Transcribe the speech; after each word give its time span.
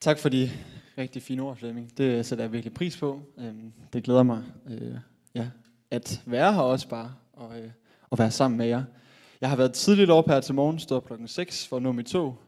Tak 0.00 0.18
for 0.18 0.28
de 0.28 0.50
rigtig 0.98 1.22
fine 1.22 1.42
ord, 1.42 1.56
Flemming. 1.56 1.98
Det 1.98 2.26
sætter 2.26 2.44
jeg 2.44 2.52
virkelig 2.52 2.74
pris 2.74 2.96
på. 2.96 3.22
Øhm, 3.38 3.72
det 3.92 4.04
glæder 4.04 4.22
mig 4.22 4.42
øh, 4.70 4.94
ja, 5.34 5.48
at 5.90 6.22
være 6.26 6.52
her 6.52 6.60
også 6.60 6.88
bare, 6.88 7.14
og, 7.32 7.60
øh, 7.60 7.70
og 8.10 8.18
være 8.18 8.30
sammen 8.30 8.58
med 8.58 8.66
jer. 8.66 8.84
Jeg 9.40 9.48
har 9.48 9.56
været 9.56 9.72
tidligt 9.72 10.10
op 10.10 10.28
her 10.28 10.40
til 10.40 10.54
morgen, 10.54 10.78
stået 10.78 11.04
klokken 11.04 11.28
6 11.28 11.66
for 11.66 11.76
at 11.76 11.82
nå 11.82 11.92
mit 11.92 12.06
tog. 12.06 12.38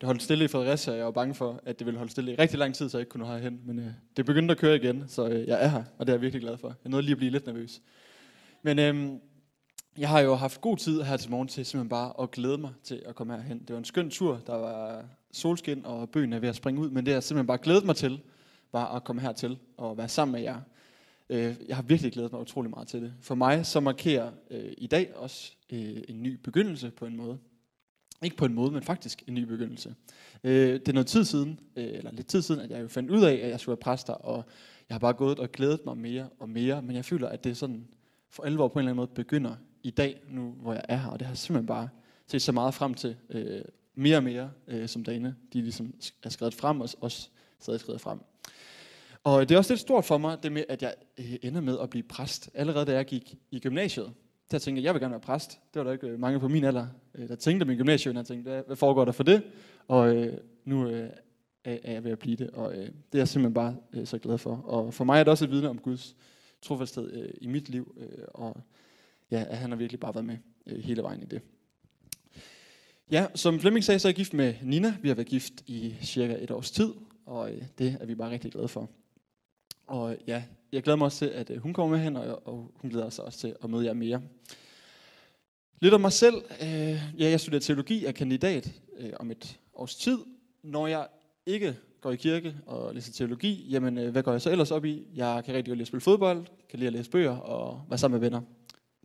Det 0.00 0.06
holdt 0.06 0.22
stille 0.22 0.44
i 0.44 0.48
Fredericia, 0.48 0.92
og 0.92 0.98
jeg 0.98 1.06
var 1.06 1.12
bange 1.12 1.34
for, 1.34 1.60
at 1.66 1.78
det 1.78 1.86
ville 1.86 1.98
holde 1.98 2.12
stille 2.12 2.32
i 2.32 2.34
rigtig 2.34 2.58
lang 2.58 2.74
tid, 2.74 2.88
så 2.88 2.98
jeg 2.98 3.02
ikke 3.02 3.10
kunne 3.10 3.24
nå 3.24 3.32
herhen. 3.32 3.60
Men 3.64 3.78
øh, 3.78 3.86
det 4.16 4.26
begyndte 4.26 4.52
at 4.52 4.58
køre 4.58 4.76
igen, 4.76 5.04
så 5.08 5.28
øh, 5.28 5.48
jeg 5.48 5.64
er 5.64 5.68
her, 5.68 5.82
og 5.98 6.06
det 6.06 6.12
er 6.12 6.16
jeg 6.16 6.22
virkelig 6.22 6.42
glad 6.42 6.58
for. 6.58 6.68
Jeg 6.84 6.90
nåede 6.90 7.02
lige 7.02 7.12
at 7.12 7.18
blive 7.18 7.32
lidt 7.32 7.46
nervøs. 7.46 7.80
Men 8.62 8.78
øhm, 8.78 9.20
jeg 9.98 10.08
har 10.08 10.20
jo 10.20 10.34
haft 10.34 10.60
god 10.60 10.76
tid 10.76 11.02
her 11.02 11.16
til 11.16 11.30
morgen 11.30 11.48
til 11.48 11.66
simpelthen 11.66 11.88
bare 11.88 12.12
at 12.22 12.30
glæde 12.30 12.58
mig 12.58 12.70
til 12.82 13.02
at 13.06 13.14
komme 13.14 13.32
herhen. 13.32 13.58
Det 13.58 13.70
var 13.70 13.78
en 13.78 13.84
skøn 13.84 14.10
tur, 14.10 14.40
der 14.46 14.54
var 14.54 15.04
solskin, 15.32 15.86
og 15.86 16.10
bøen 16.10 16.32
er 16.32 16.38
ved 16.38 16.48
at 16.48 16.56
springe 16.56 16.80
ud, 16.80 16.90
men 16.90 17.06
det 17.06 17.12
jeg 17.12 17.22
simpelthen 17.22 17.46
bare 17.46 17.58
glædet 17.58 17.84
mig 17.84 17.96
til, 17.96 18.20
var 18.72 18.96
at 18.96 19.04
komme 19.04 19.22
hertil 19.22 19.58
og 19.76 19.98
være 19.98 20.08
sammen 20.08 20.32
med 20.32 20.40
jer. 20.40 20.60
Øh, 21.30 21.54
jeg 21.68 21.76
har 21.76 21.82
virkelig 21.82 22.12
glædet 22.12 22.32
mig 22.32 22.40
utrolig 22.40 22.70
meget 22.70 22.88
til 22.88 23.02
det. 23.02 23.14
For 23.20 23.34
mig 23.34 23.66
så 23.66 23.80
markerer 23.80 24.30
øh, 24.50 24.72
i 24.78 24.86
dag 24.86 25.16
også 25.16 25.52
øh, 25.72 26.02
en 26.08 26.22
ny 26.22 26.40
begyndelse 26.44 26.90
på 26.90 27.06
en 27.06 27.16
måde. 27.16 27.38
Ikke 28.22 28.36
på 28.36 28.44
en 28.44 28.54
måde, 28.54 28.70
men 28.70 28.82
faktisk 28.82 29.22
en 29.26 29.34
ny 29.34 29.44
begyndelse. 29.44 29.94
Det 30.42 30.88
er 30.88 30.92
noget 30.92 31.06
tid 31.06 31.24
siden, 31.24 31.60
eller 31.76 32.12
lidt 32.12 32.26
tid 32.26 32.42
siden, 32.42 32.60
at 32.60 32.70
jeg 32.70 32.82
jo 32.82 32.88
fandt 32.88 33.10
ud 33.10 33.24
af, 33.24 33.32
at 33.32 33.50
jeg 33.50 33.60
skulle 33.60 33.76
være 33.76 33.82
præster, 33.82 34.12
og 34.12 34.44
jeg 34.88 34.94
har 34.94 34.98
bare 34.98 35.12
gået 35.12 35.38
og 35.38 35.52
glædet 35.52 35.80
mig 35.84 35.98
mere 35.98 36.28
og 36.38 36.48
mere, 36.48 36.82
men 36.82 36.96
jeg 36.96 37.04
føler, 37.04 37.28
at 37.28 37.44
det 37.44 37.50
er 37.50 37.54
sådan 37.54 37.88
for 38.30 38.42
alvor 38.42 38.68
på 38.68 38.78
en 38.78 38.78
eller 38.78 38.90
anden 38.90 38.96
måde 38.96 39.10
begynder 39.14 39.54
i 39.86 39.90
dag, 39.90 40.20
nu 40.28 40.50
hvor 40.50 40.72
jeg 40.72 40.82
er 40.88 40.96
her, 40.96 41.08
og 41.08 41.18
det 41.18 41.26
har 41.26 41.32
jeg 41.32 41.38
simpelthen 41.38 41.66
bare 41.66 41.88
set 42.26 42.42
så 42.42 42.52
meget 42.52 42.74
frem 42.74 42.94
til, 42.94 43.16
øh, 43.30 43.60
mere 43.94 44.16
og 44.16 44.22
mere, 44.22 44.50
øh, 44.68 44.88
som 44.88 45.04
dagene 45.04 45.36
de 45.52 45.60
ligesom 45.60 45.94
er 46.22 46.28
skrevet 46.28 46.54
frem, 46.54 46.80
og 46.80 46.88
også 47.00 47.28
stadig 47.60 47.80
skrevet 47.80 48.00
frem. 48.00 48.18
Og 49.24 49.48
det 49.48 49.54
er 49.54 49.58
også 49.58 49.72
lidt 49.72 49.80
stort 49.80 50.04
for 50.04 50.18
mig, 50.18 50.42
det 50.42 50.52
med, 50.52 50.64
at 50.68 50.82
jeg 50.82 50.94
øh, 51.18 51.36
ender 51.42 51.60
med 51.60 51.78
at 51.78 51.90
blive 51.90 52.02
præst. 52.02 52.50
Allerede 52.54 52.86
da 52.86 52.92
jeg 52.92 53.06
gik 53.06 53.34
i 53.50 53.60
gymnasiet, 53.60 54.12
der 54.50 54.58
tænkte 54.58 54.80
jeg, 54.80 54.84
jeg 54.84 54.94
vil 54.94 55.00
gerne 55.00 55.12
være 55.12 55.20
præst. 55.20 55.50
Det 55.74 55.80
var 55.80 55.84
der 55.84 55.92
ikke 55.92 56.06
øh, 56.06 56.20
mange 56.20 56.40
på 56.40 56.48
min 56.48 56.64
alder, 56.64 56.86
øh, 57.14 57.28
der 57.28 57.36
tænkte 57.36 57.66
min 57.66 57.76
gymnasium, 57.76 58.16
jeg 58.16 58.26
tænkte, 58.26 58.62
hvad, 58.66 58.76
foregår 58.76 59.04
der 59.04 59.12
for 59.12 59.22
det? 59.22 59.42
Og 59.88 60.16
øh, 60.16 60.38
nu 60.64 60.88
øh, 60.88 61.10
er 61.64 61.78
er 61.82 61.92
jeg 61.92 62.04
ved 62.04 62.10
at 62.10 62.18
blive 62.18 62.36
det, 62.36 62.50
og 62.50 62.72
øh, 62.72 62.86
det 62.86 63.14
er 63.14 63.18
jeg 63.18 63.28
simpelthen 63.28 63.54
bare 63.54 63.76
øh, 63.92 64.06
så 64.06 64.18
glad 64.18 64.38
for. 64.38 64.56
Og 64.56 64.94
for 64.94 65.04
mig 65.04 65.20
er 65.20 65.24
det 65.24 65.30
også 65.30 65.44
et 65.44 65.50
vidne 65.50 65.68
om 65.68 65.78
Guds 65.78 66.16
trofasthed 66.62 67.12
øh, 67.12 67.28
i 67.40 67.46
mit 67.46 67.68
liv, 67.68 67.94
øh, 67.96 68.24
og 68.28 68.56
ja, 69.30 69.44
at 69.48 69.58
han 69.58 69.70
har 69.70 69.76
virkelig 69.76 70.00
bare 70.00 70.14
været 70.14 70.24
med 70.24 70.38
øh, 70.66 70.84
hele 70.84 71.02
vejen 71.02 71.22
i 71.22 71.26
det. 71.26 71.42
Ja, 73.10 73.26
som 73.34 73.60
Flemming 73.60 73.84
sagde, 73.84 73.98
så 73.98 74.08
er 74.08 74.10
jeg 74.10 74.16
gift 74.16 74.34
med 74.34 74.54
Nina. 74.62 74.96
Vi 75.02 75.08
har 75.08 75.14
været 75.14 75.28
gift 75.28 75.52
i 75.66 75.94
cirka 76.02 76.36
et 76.40 76.50
års 76.50 76.70
tid, 76.70 76.92
og 77.26 77.52
øh, 77.52 77.62
det 77.78 77.96
er 78.00 78.06
vi 78.06 78.14
bare 78.14 78.30
rigtig 78.30 78.52
glade 78.52 78.68
for. 78.68 78.90
Og 79.86 80.16
ja, 80.26 80.42
jeg 80.72 80.82
glæder 80.82 80.96
mig 80.96 81.04
også 81.04 81.18
til, 81.18 81.26
at 81.26 81.50
øh, 81.50 81.58
hun 81.58 81.74
kommer 81.74 81.96
med 81.96 82.04
hen, 82.04 82.16
og, 82.16 82.46
og 82.48 82.70
hun 82.74 82.90
glæder 82.90 83.10
sig 83.10 83.24
også 83.24 83.38
til 83.38 83.56
at 83.62 83.70
møde 83.70 83.84
jer 83.84 83.92
mere. 83.92 84.22
Lidt 85.80 85.94
om 85.94 86.00
mig 86.00 86.12
selv. 86.12 86.34
Øh, 86.62 86.68
ja, 87.18 87.30
jeg 87.30 87.40
studerer 87.40 87.60
teologi, 87.60 88.04
er 88.04 88.12
kandidat 88.12 88.72
øh, 88.98 89.12
om 89.20 89.30
et 89.30 89.58
års 89.74 89.96
tid. 89.96 90.18
Når 90.62 90.86
jeg 90.86 91.06
ikke 91.46 91.76
går 92.00 92.10
i 92.10 92.16
kirke 92.16 92.56
og 92.66 92.94
læser 92.94 93.12
teologi, 93.12 93.66
jamen 93.70 93.98
øh, 93.98 94.10
hvad 94.10 94.22
går 94.22 94.32
jeg 94.32 94.40
så 94.40 94.50
ellers 94.50 94.70
op 94.70 94.84
i? 94.84 95.06
Jeg 95.14 95.42
kan 95.44 95.54
rigtig 95.54 95.70
godt 95.70 95.76
lide 95.76 95.82
at 95.82 95.88
spille 95.88 96.00
fodbold, 96.00 96.46
kan 96.70 96.78
lide 96.78 96.86
at 96.86 96.92
læse 96.92 97.10
bøger 97.10 97.36
og 97.36 97.82
være 97.88 97.98
sammen 97.98 98.20
med 98.20 98.26
venner. 98.26 98.40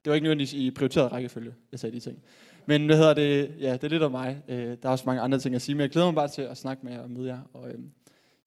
Det 0.04 0.10
var 0.10 0.14
ikke 0.14 0.24
nødvendigvis 0.24 0.54
i 0.54 0.72
prioriteret 0.72 1.12
rækkefølge, 1.12 1.54
jeg 1.72 1.80
sagde 1.80 1.96
de 1.96 2.00
ting. 2.00 2.24
Men 2.66 2.86
hvad 2.86 2.98
hedder 2.98 3.14
det? 3.14 3.56
Ja, 3.60 3.74
det 3.74 3.84
er 3.84 3.88
lidt 3.88 4.04
om 4.04 4.12
mig. 4.12 4.44
Øh, 4.48 4.58
der 4.58 4.78
er 4.84 4.90
også 4.90 5.04
mange 5.06 5.22
andre 5.22 5.40
ting 5.40 5.56
at 5.56 5.62
sige, 5.62 5.76
men 5.76 5.82
jeg 5.82 5.90
glæder 5.90 6.08
mig 6.08 6.16
bare 6.16 6.28
til 6.28 6.42
at 6.42 6.58
snakke 6.58 6.86
med 6.86 6.94
jer 6.94 7.02
og 7.02 7.12
møde 7.12 7.28
jer, 7.28 7.40
og 7.54 7.70
øh, 7.70 7.80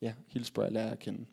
ja, 0.02 0.12
hilse 0.26 0.52
på 0.52 0.60
jer 0.60 0.66
og 0.66 0.72
lære 0.72 0.84
jer 0.84 0.92
at 0.92 0.98
kende. 0.98 1.24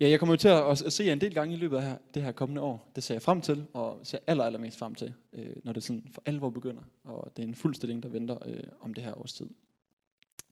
Ja, 0.00 0.08
jeg 0.08 0.18
kommer 0.18 0.32
jo 0.32 0.36
til 0.36 0.48
at, 0.48 0.82
at 0.82 0.92
se 0.92 1.04
jer 1.04 1.12
en 1.12 1.20
del 1.20 1.34
gange 1.34 1.54
i 1.54 1.58
løbet 1.58 1.76
af 1.76 1.82
her, 1.82 1.96
det 2.14 2.22
her 2.22 2.32
kommende 2.32 2.60
år. 2.62 2.92
Det 2.94 3.02
ser 3.02 3.14
jeg 3.14 3.22
frem 3.22 3.40
til, 3.40 3.66
og 3.72 4.00
ser 4.02 4.18
aller, 4.26 4.44
allermest 4.44 4.78
frem 4.78 4.94
til, 4.94 5.14
øh, 5.32 5.56
når 5.64 5.72
det 5.72 5.82
sådan 5.82 6.04
for 6.12 6.22
alvor 6.26 6.50
begynder. 6.50 6.82
Og 7.04 7.32
det 7.36 7.42
er 7.42 7.46
en 7.46 7.54
fuld 7.54 7.74
stilling, 7.74 8.02
der 8.02 8.08
venter 8.08 8.38
øh, 8.46 8.62
om 8.80 8.94
det 8.94 9.04
her 9.04 9.18
års 9.18 9.32
tid. 9.32 9.46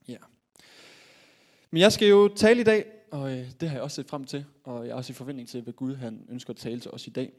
Ja. 0.09 0.17
Men 1.71 1.81
jeg 1.81 1.93
skal 1.93 2.09
jo 2.09 2.29
tale 2.29 2.61
i 2.61 2.65
dag, 2.65 2.85
og 3.11 3.33
øh, 3.33 3.51
det 3.61 3.69
har 3.69 3.77
jeg 3.77 3.83
også 3.83 3.95
set 3.95 4.07
frem 4.07 4.25
til, 4.25 4.45
og 4.65 4.87
jeg 4.87 4.93
er 4.93 4.97
også 4.97 5.13
i 5.13 5.15
forventning 5.15 5.49
til, 5.49 5.63
hvad 5.63 5.73
Gud 5.73 5.95
han 5.95 6.27
ønsker 6.29 6.51
at 6.51 6.57
tale 6.57 6.81
til 6.81 6.91
os 6.91 7.07
i 7.07 7.11
dag. 7.11 7.33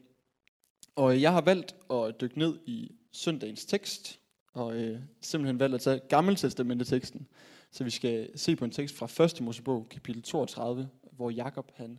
Og 0.96 1.20
jeg 1.20 1.32
har 1.32 1.40
valgt 1.40 1.76
at 1.90 2.20
dykke 2.20 2.38
ned 2.38 2.58
i 2.66 2.94
søndagens 3.12 3.66
tekst, 3.66 4.20
og 4.52 4.76
øh, 4.76 5.00
simpelthen 5.20 5.58
valgt 5.58 5.74
at 5.74 5.80
tage 5.80 6.00
Gammeltestamentet-teksten. 6.08 7.26
Så 7.70 7.84
vi 7.84 7.90
skal 7.90 8.38
se 8.38 8.56
på 8.56 8.64
en 8.64 8.70
tekst 8.70 8.96
fra 8.96 9.24
1. 9.24 9.40
Mosebog, 9.40 9.86
kapitel 9.90 10.22
32, 10.22 10.88
hvor 11.12 11.30
Jakob 11.30 11.70
han 11.74 11.98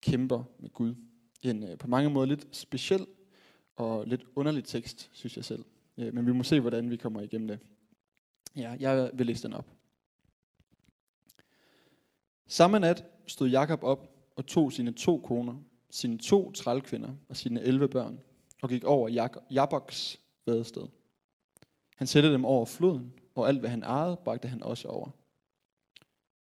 kæmper 0.00 0.44
med 0.58 0.70
Gud. 0.70 0.94
En 1.42 1.62
øh, 1.62 1.78
på 1.78 1.88
mange 1.88 2.10
måder 2.10 2.26
lidt 2.26 2.56
speciel 2.56 3.06
og 3.76 4.06
lidt 4.06 4.24
underlig 4.36 4.64
tekst, 4.64 5.10
synes 5.12 5.36
jeg 5.36 5.44
selv. 5.44 5.64
Øh, 5.98 6.14
men 6.14 6.26
vi 6.26 6.32
må 6.32 6.42
se, 6.42 6.60
hvordan 6.60 6.90
vi 6.90 6.96
kommer 6.96 7.20
igennem 7.20 7.48
det. 7.48 7.58
Ja, 8.56 8.76
jeg 8.80 9.10
vil 9.14 9.26
læse 9.26 9.42
den 9.42 9.52
op. 9.52 9.66
Samme 12.46 12.80
nat 12.80 13.04
stod 13.26 13.48
Jakob 13.48 13.82
op 13.82 14.10
og 14.36 14.46
tog 14.46 14.72
sine 14.72 14.92
to 14.92 15.18
koner, 15.18 15.54
sine 15.90 16.18
to 16.18 16.52
trælkvinder 16.52 17.14
og 17.28 17.36
sine 17.36 17.62
11 17.62 17.88
børn, 17.88 18.20
og 18.64 18.70
gik 18.70 18.84
over 18.84 19.28
Jaboks 19.50 20.20
vadested. 20.46 20.86
Han 21.96 22.06
sætte 22.06 22.32
dem 22.32 22.44
over 22.44 22.66
floden, 22.66 23.12
og 23.34 23.48
alt 23.48 23.60
hvad 23.60 23.70
han 23.70 23.82
ejede, 23.82 24.16
bragte 24.24 24.48
han 24.48 24.62
også 24.62 24.88
over. 24.88 25.10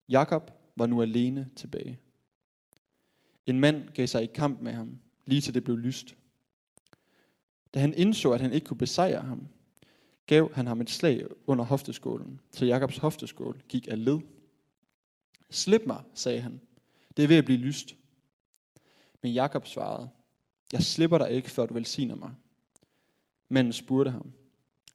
Jakob 0.08 0.50
var 0.76 0.86
nu 0.86 1.02
alene 1.02 1.50
tilbage. 1.56 1.98
En 3.46 3.60
mand 3.60 3.88
gav 3.88 4.06
sig 4.06 4.22
i 4.22 4.26
kamp 4.26 4.60
med 4.60 4.72
ham, 4.72 4.98
lige 5.24 5.40
til 5.40 5.54
det 5.54 5.64
blev 5.64 5.76
lyst. 5.76 6.16
Da 7.74 7.80
han 7.80 7.94
indså, 7.94 8.32
at 8.32 8.40
han 8.40 8.52
ikke 8.52 8.66
kunne 8.66 8.78
besejre 8.78 9.22
ham, 9.22 9.48
gav 10.26 10.54
han 10.54 10.66
ham 10.66 10.80
et 10.80 10.90
slag 10.90 11.26
under 11.46 11.64
hofteskålen, 11.64 12.40
så 12.50 12.64
Jakobs 12.64 12.96
hofteskål 12.96 13.62
gik 13.68 13.88
af 13.88 14.04
led. 14.04 14.20
Slip 15.50 15.82
mig, 15.86 16.02
sagde 16.14 16.40
han. 16.40 16.60
Det 17.16 17.22
er 17.22 17.28
ved 17.28 17.36
at 17.36 17.44
blive 17.44 17.58
lyst. 17.58 17.96
Men 19.22 19.32
Jakob 19.32 19.66
svarede, 19.66 20.08
jeg 20.72 20.82
slipper 20.82 21.18
dig 21.18 21.30
ikke, 21.30 21.50
før 21.50 21.66
du 21.66 21.74
velsigner 21.74 22.14
mig. 22.14 22.34
Manden 23.48 23.72
spurgte 23.72 24.10
ham, 24.10 24.32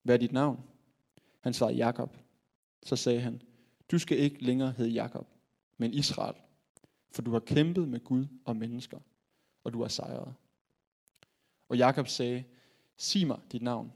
hvad 0.03 0.15
er 0.15 0.19
dit 0.19 0.31
navn? 0.31 0.63
Han 1.39 1.53
svarede 1.53 1.77
Jakob. 1.77 2.17
Så 2.83 2.95
sagde 2.95 3.21
han, 3.21 3.41
du 3.91 3.99
skal 3.99 4.17
ikke 4.17 4.43
længere 4.43 4.71
hedde 4.71 4.91
Jakob, 4.91 5.27
men 5.77 5.93
Israel, 5.93 6.35
for 7.11 7.21
du 7.21 7.31
har 7.31 7.39
kæmpet 7.39 7.89
med 7.89 7.99
Gud 7.99 8.25
og 8.45 8.55
mennesker, 8.55 8.99
og 9.63 9.73
du 9.73 9.81
har 9.81 9.87
sejret. 9.87 10.33
Og 11.69 11.77
Jakob 11.77 12.07
sagde, 12.07 12.43
sig 12.97 13.27
mig 13.27 13.39
dit 13.51 13.61
navn. 13.61 13.93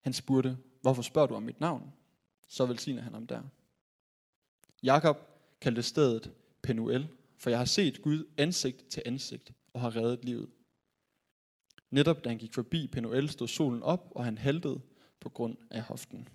Han 0.00 0.12
spurgte, 0.12 0.58
hvorfor 0.80 1.02
spørger 1.02 1.28
du 1.28 1.34
om 1.34 1.42
mit 1.42 1.60
navn? 1.60 1.92
Så 2.48 2.66
velsigner 2.66 3.02
han 3.02 3.14
ham 3.14 3.26
der. 3.26 3.42
Jakob 4.82 5.16
kaldte 5.60 5.82
stedet 5.82 6.32
Penuel, 6.62 7.08
for 7.36 7.50
jeg 7.50 7.58
har 7.58 7.64
set 7.64 8.02
Gud 8.02 8.24
ansigt 8.36 8.88
til 8.88 9.02
ansigt 9.06 9.52
og 9.72 9.80
har 9.80 9.96
reddet 9.96 10.24
livet. 10.24 10.50
Netop 11.90 12.24
da 12.24 12.28
han 12.28 12.38
gik 12.38 12.54
forbi 12.54 12.86
Penuel, 12.86 13.28
stod 13.28 13.48
solen 13.48 13.82
op, 13.82 14.12
og 14.14 14.24
han 14.24 14.38
haltede 14.38 14.80
på 15.20 15.28
grund 15.28 15.56
af 15.70 15.82
hoften. 15.82 16.28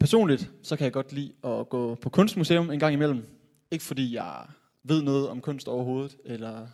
Personligt 0.00 0.50
så 0.62 0.76
kan 0.76 0.84
jeg 0.84 0.92
godt 0.92 1.12
lide 1.12 1.32
at 1.44 1.68
gå 1.68 1.94
på 1.94 2.08
kunstmuseum 2.08 2.70
en 2.70 2.78
gang 2.78 2.92
imellem. 2.92 3.26
Ikke 3.70 3.84
fordi 3.84 4.14
jeg 4.14 4.46
ved 4.82 5.02
noget 5.02 5.28
om 5.28 5.40
kunst 5.40 5.68
overhovedet, 5.68 6.16
eller 6.24 6.68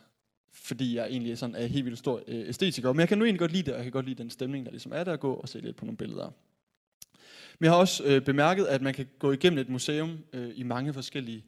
fordi 0.52 0.96
jeg 0.96 1.06
egentlig 1.06 1.32
er 1.32 1.36
sådan 1.36 1.54
er 1.54 1.66
helt 1.66 1.84
vildt 1.84 1.98
stor 1.98 2.22
øh, 2.26 2.48
æstetiker, 2.48 2.92
men 2.92 3.00
jeg 3.00 3.08
kan 3.08 3.18
nu 3.18 3.24
egentlig 3.24 3.40
godt 3.40 3.52
lide 3.52 3.62
det, 3.62 3.72
og 3.72 3.78
jeg 3.78 3.84
kan 3.84 3.92
godt 3.92 4.06
lide 4.06 4.22
den 4.22 4.30
stemning, 4.30 4.66
der 4.66 4.70
ligesom 4.70 4.92
er 4.92 5.04
der 5.04 5.12
at 5.12 5.20
gå 5.20 5.34
og 5.34 5.48
se 5.48 5.60
lidt 5.60 5.76
på 5.76 5.84
nogle 5.84 5.96
billeder. 5.96 6.30
Men 7.58 7.64
jeg 7.64 7.70
har 7.70 7.78
også 7.78 8.04
øh, 8.04 8.22
bemærket, 8.22 8.66
at 8.66 8.82
man 8.82 8.94
kan 8.94 9.06
gå 9.18 9.32
igennem 9.32 9.58
et 9.58 9.68
museum 9.68 10.18
øh, 10.32 10.52
i 10.54 10.62
mange 10.62 10.92
forskellige 10.92 11.44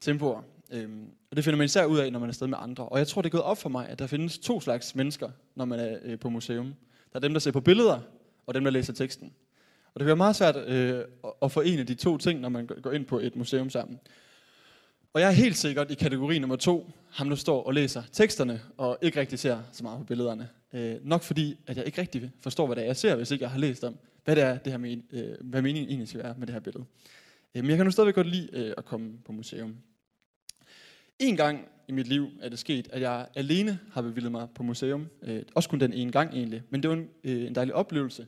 tempoer. 0.00 0.42
Øhm, 0.72 1.04
og 1.30 1.36
det 1.36 1.44
finder 1.44 1.56
man 1.58 1.64
især 1.64 1.84
ud 1.84 1.98
af, 1.98 2.12
når 2.12 2.18
man 2.18 2.26
er 2.28 2.30
afsted 2.30 2.46
med 2.46 2.58
andre. 2.60 2.88
Og 2.88 2.98
jeg 2.98 3.06
tror, 3.08 3.22
det 3.22 3.28
er 3.28 3.32
gået 3.32 3.42
op 3.44 3.58
for 3.58 3.68
mig, 3.68 3.88
at 3.88 3.98
der 3.98 4.06
findes 4.06 4.38
to 4.38 4.60
slags 4.60 4.94
mennesker, 4.94 5.28
når 5.54 5.64
man 5.64 5.80
er 5.80 5.98
øh, 6.02 6.18
på 6.18 6.28
museum. 6.28 6.66
Der 7.12 7.16
er 7.16 7.20
dem, 7.20 7.32
der 7.32 7.40
ser 7.40 7.50
på 7.50 7.60
billeder, 7.60 7.98
og 8.46 8.54
dem, 8.54 8.64
der 8.64 8.70
læser 8.70 8.92
teksten. 8.92 9.32
Og 9.94 10.00
det 10.00 10.04
kan 10.04 10.06
være 10.06 10.16
meget 10.16 10.36
svært 10.36 10.56
øh, 10.56 10.98
at- 11.24 11.30
at 11.42 11.52
forene 11.52 11.82
de 11.84 11.94
to 11.94 12.16
ting, 12.18 12.40
når 12.40 12.48
man 12.48 12.66
går 12.66 12.92
ind 12.92 13.06
på 13.06 13.18
et 13.18 13.36
museum 13.36 13.70
sammen. 13.70 13.98
Og 15.12 15.20
jeg 15.20 15.26
er 15.28 15.32
helt 15.32 15.56
sikkert 15.56 15.90
i 15.90 15.94
kategori 15.94 16.38
nummer 16.38 16.56
to, 16.56 16.90
ham 17.10 17.28
der 17.28 17.36
står 17.36 17.62
og 17.66 17.74
læser 17.74 18.02
teksterne, 18.12 18.60
og 18.76 18.98
ikke 19.02 19.20
rigtig 19.20 19.38
ser 19.38 19.58
så 19.72 19.82
meget 19.82 19.98
på 19.98 20.04
billederne. 20.04 20.48
Øh, 20.72 20.96
nok 21.02 21.22
fordi, 21.22 21.56
at 21.66 21.76
jeg 21.76 21.86
ikke 21.86 22.00
rigtig 22.00 22.30
forstår, 22.40 22.66
hvad 22.66 22.76
det 22.76 22.82
er, 22.82 22.86
jeg 22.86 22.96
ser, 22.96 23.16
hvis 23.16 23.30
ikke 23.30 23.42
jeg 23.42 23.50
har 23.50 23.58
læst 23.58 23.84
om, 23.84 23.96
hvad 24.24 24.36
det 24.36 24.44
er, 24.44 24.58
det 24.58 24.72
her 24.72 24.78
men, 24.78 25.02
øh, 25.12 25.34
hvad 25.40 25.62
meningen 25.62 25.88
egentlig 25.88 26.08
skal 26.08 26.22
være 26.22 26.34
med 26.38 26.46
det 26.46 26.52
her 26.52 26.60
billede. 26.60 26.84
Øh, 27.54 27.62
men 27.62 27.68
jeg 27.70 27.76
kan 27.76 27.86
nu 27.86 27.90
stadigvæk 27.92 28.14
godt 28.14 28.26
lide 28.26 28.48
øh, 28.52 28.74
at 28.78 28.84
komme 28.84 29.12
på 29.26 29.32
museum. 29.32 29.76
En 31.20 31.36
gang 31.36 31.68
i 31.88 31.92
mit 31.92 32.06
liv 32.06 32.30
er 32.40 32.48
det 32.48 32.58
sket, 32.58 32.88
at 32.92 33.00
jeg 33.00 33.28
alene 33.34 33.78
har 33.92 34.02
bevillet 34.02 34.32
mig 34.32 34.48
på 34.54 34.62
museum. 34.62 35.08
Øh, 35.22 35.42
også 35.54 35.68
kun 35.68 35.80
den 35.80 35.92
ene 35.92 36.12
gang 36.12 36.34
egentlig, 36.34 36.62
men 36.70 36.82
det 36.82 36.90
var 36.90 36.96
en, 36.96 37.08
øh, 37.24 37.46
en 37.46 37.54
dejlig 37.54 37.74
oplevelse. 37.74 38.26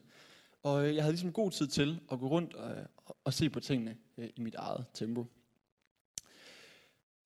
Og 0.63 0.89
øh, 0.89 0.95
jeg 0.95 1.03
havde 1.03 1.13
ligesom 1.13 1.33
god 1.33 1.51
tid 1.51 1.67
til 1.67 2.01
at 2.13 2.19
gå 2.19 2.29
rundt 2.29 2.55
og, 2.55 2.75
og, 2.97 3.17
og 3.25 3.35
se 3.35 3.51
på 3.51 3.61
tingene 3.61 3.97
øh, 4.19 4.29
i 4.37 4.41
mit 4.41 4.55
eget 4.55 4.85
tempo. 4.95 5.27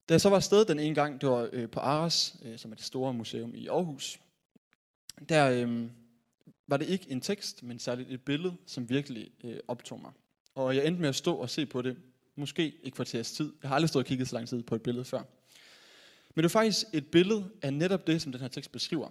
Da 0.09 0.15
jeg 0.15 0.21
så 0.21 0.29
var 0.29 0.37
afsted 0.37 0.65
den 0.65 0.79
ene 0.79 0.95
gang, 0.95 1.21
det 1.21 1.29
var 1.29 1.49
øh, 1.53 1.71
på 1.71 1.81
Aras, 1.81 2.37
øh, 2.43 2.59
som 2.59 2.71
er 2.73 2.77
det 2.77 2.85
store 2.85 3.15
museum 3.15 3.55
i 3.55 3.67
Aarhus, 3.67 4.21
der 5.29 5.51
øh, 5.51 5.91
var 6.67 6.77
det 6.77 6.89
ikke 6.89 7.11
en 7.11 7.21
tekst, 7.21 7.63
men 7.63 7.79
særligt 7.79 8.11
et 8.11 8.21
billede, 8.21 8.57
som 8.67 8.91
virkelig 8.91 9.31
øh, 9.45 9.57
optog 9.69 10.01
mig. 10.01 10.13
Og 10.55 10.77
jeg 10.77 10.87
endte 10.87 11.01
med 11.01 11.09
at 11.09 11.15
stå 11.15 11.35
og 11.35 11.51
se 11.51 11.67
på 11.67 11.83
det, 11.83 11.97
måske 12.37 12.75
et 12.83 12.95
kvarters 12.95 13.33
tid. 13.33 13.53
Jeg 13.63 13.71
har 13.71 13.75
aldrig 13.75 13.89
stået 13.89 14.05
og 14.05 14.09
kigget 14.09 14.29
så 14.29 14.35
lang 14.35 14.49
tid 14.49 14.63
på 14.63 14.75
et 14.75 14.83
billede 14.83 15.05
før. 15.05 15.23
Men 16.37 16.43
det 16.43 16.49
er 16.49 16.53
faktisk 16.53 16.87
et 16.93 17.07
billede 17.07 17.51
af 17.63 17.75
netop 17.75 18.07
det, 18.07 18.23
som 18.23 18.33
den 18.33 18.41
her 18.41 18.49
tekst 18.49 18.73
beskriver. 18.73 19.09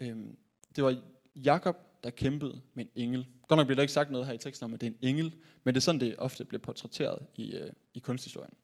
Øhm, 0.00 0.36
det 0.76 0.84
var 0.84 0.96
Jakob, 1.36 1.76
der 2.04 2.10
kæmpede 2.10 2.60
med 2.74 2.84
en 2.84 2.90
engel. 2.94 3.26
Godt 3.48 3.58
nok 3.58 3.66
bliver 3.66 3.76
der 3.76 3.82
ikke 3.82 3.92
sagt 3.92 4.10
noget 4.10 4.26
her 4.26 4.34
i 4.34 4.38
teksten 4.38 4.64
om, 4.64 4.74
at 4.74 4.80
det 4.80 4.86
er 4.86 4.90
en 4.90 5.08
engel, 5.08 5.34
men 5.64 5.74
det 5.74 5.80
er 5.80 5.82
sådan, 5.82 6.00
det 6.00 6.16
ofte 6.18 6.44
bliver 6.44 6.60
portrætteret 6.60 7.26
i, 7.36 7.52
øh, 7.52 7.70
i 7.94 7.98
kunsthistorien. 7.98 8.54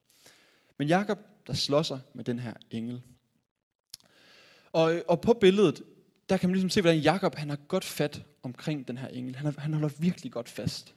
Men 0.79 0.89
Jakob, 0.89 1.19
der 1.47 1.53
slår 1.53 1.83
sig 1.83 2.01
med 2.15 2.25
den 2.25 2.39
her 2.39 2.55
engel. 2.71 3.03
Og, 4.73 4.95
øh, 4.95 5.03
og 5.09 5.21
på 5.21 5.33
billedet, 5.33 5.83
der 6.29 6.37
kan 6.37 6.49
man 6.49 6.55
ligesom 6.55 6.71
se, 6.71 6.81
hvordan 6.81 7.01
Jakob 7.01 7.35
han 7.35 7.49
har 7.49 7.57
godt 7.57 7.85
fat 7.85 8.23
omkring 8.43 8.89
den 8.89 8.99
her 8.99 9.09
engel. 9.09 9.37
Han, 9.37 9.47
er, 9.47 9.61
han 9.61 9.73
holder 9.73 9.91
virkelig 9.99 10.33
godt 10.33 10.49
fast. 10.49 10.95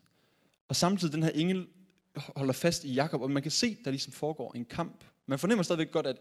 Og 0.68 0.76
samtidig 0.76 1.14
den 1.14 1.24
her 1.24 1.32
engel 1.32 1.68
holder 2.16 2.54
fast 2.54 2.84
i 2.84 2.94
Jakob, 2.94 3.22
og 3.22 3.32
man 3.32 3.44
kan 3.44 3.52
se, 3.52 3.78
der 3.86 3.92
ligesom 3.92 4.14
foregår 4.14 4.54
en 4.56 4.66
kamp. 4.66 5.04
Man 5.26 5.40
fornemmer 5.40 5.64
stadigvæk 5.64 5.92
godt, 5.92 6.08
at 6.08 6.18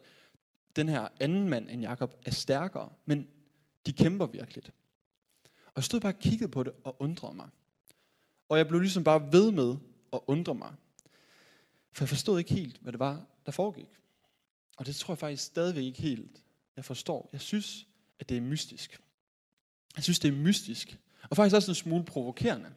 den 0.77 0.89
her 0.89 1.09
anden 1.21 1.49
mand 1.49 1.71
end 1.71 1.83
Jakob 1.83 2.15
er 2.27 2.31
stærkere, 2.31 2.89
men 3.05 3.29
de 3.87 3.93
kæmper 3.93 4.27
virkelig. 4.27 4.65
Og 5.67 5.73
jeg 5.77 5.85
stod 5.85 6.01
bare 6.01 6.13
og 6.13 6.19
kiggede 6.19 6.51
på 6.51 6.63
det 6.63 6.73
og 6.85 6.97
undrede 6.99 7.35
mig. 7.35 7.49
Og 8.49 8.59
jeg 8.59 8.69
blev 8.69 8.81
ligesom 8.81 9.05
bare 9.05 9.33
ved 9.33 9.51
med 9.51 9.77
at 10.13 10.21
undre 10.27 10.55
mig. 10.55 10.75
For 11.93 12.05
jeg 12.05 12.09
forstod 12.09 12.39
ikke 12.39 12.55
helt, 12.55 12.79
hvad 12.79 12.93
det 12.93 12.99
var, 12.99 13.27
der 13.47 13.53
foregik. 13.53 13.89
Og 14.77 14.87
det 14.87 14.97
tror 14.97 15.15
jeg 15.15 15.19
faktisk 15.19 15.45
stadigvæk 15.45 15.85
ikke 15.85 16.03
helt, 16.03 16.43
jeg 16.77 16.85
forstår. 16.85 17.29
Jeg 17.33 17.41
synes, 17.41 17.87
at 18.19 18.29
det 18.29 18.37
er 18.37 18.41
mystisk. 18.41 19.01
Jeg 19.97 20.05
synes, 20.05 20.19
det 20.19 20.29
er 20.29 20.37
mystisk. 20.37 20.99
Og 21.31 21.37
faktisk 21.37 21.57
også 21.57 21.71
en 21.71 21.75
smule 21.75 22.05
provokerende, 22.05 22.75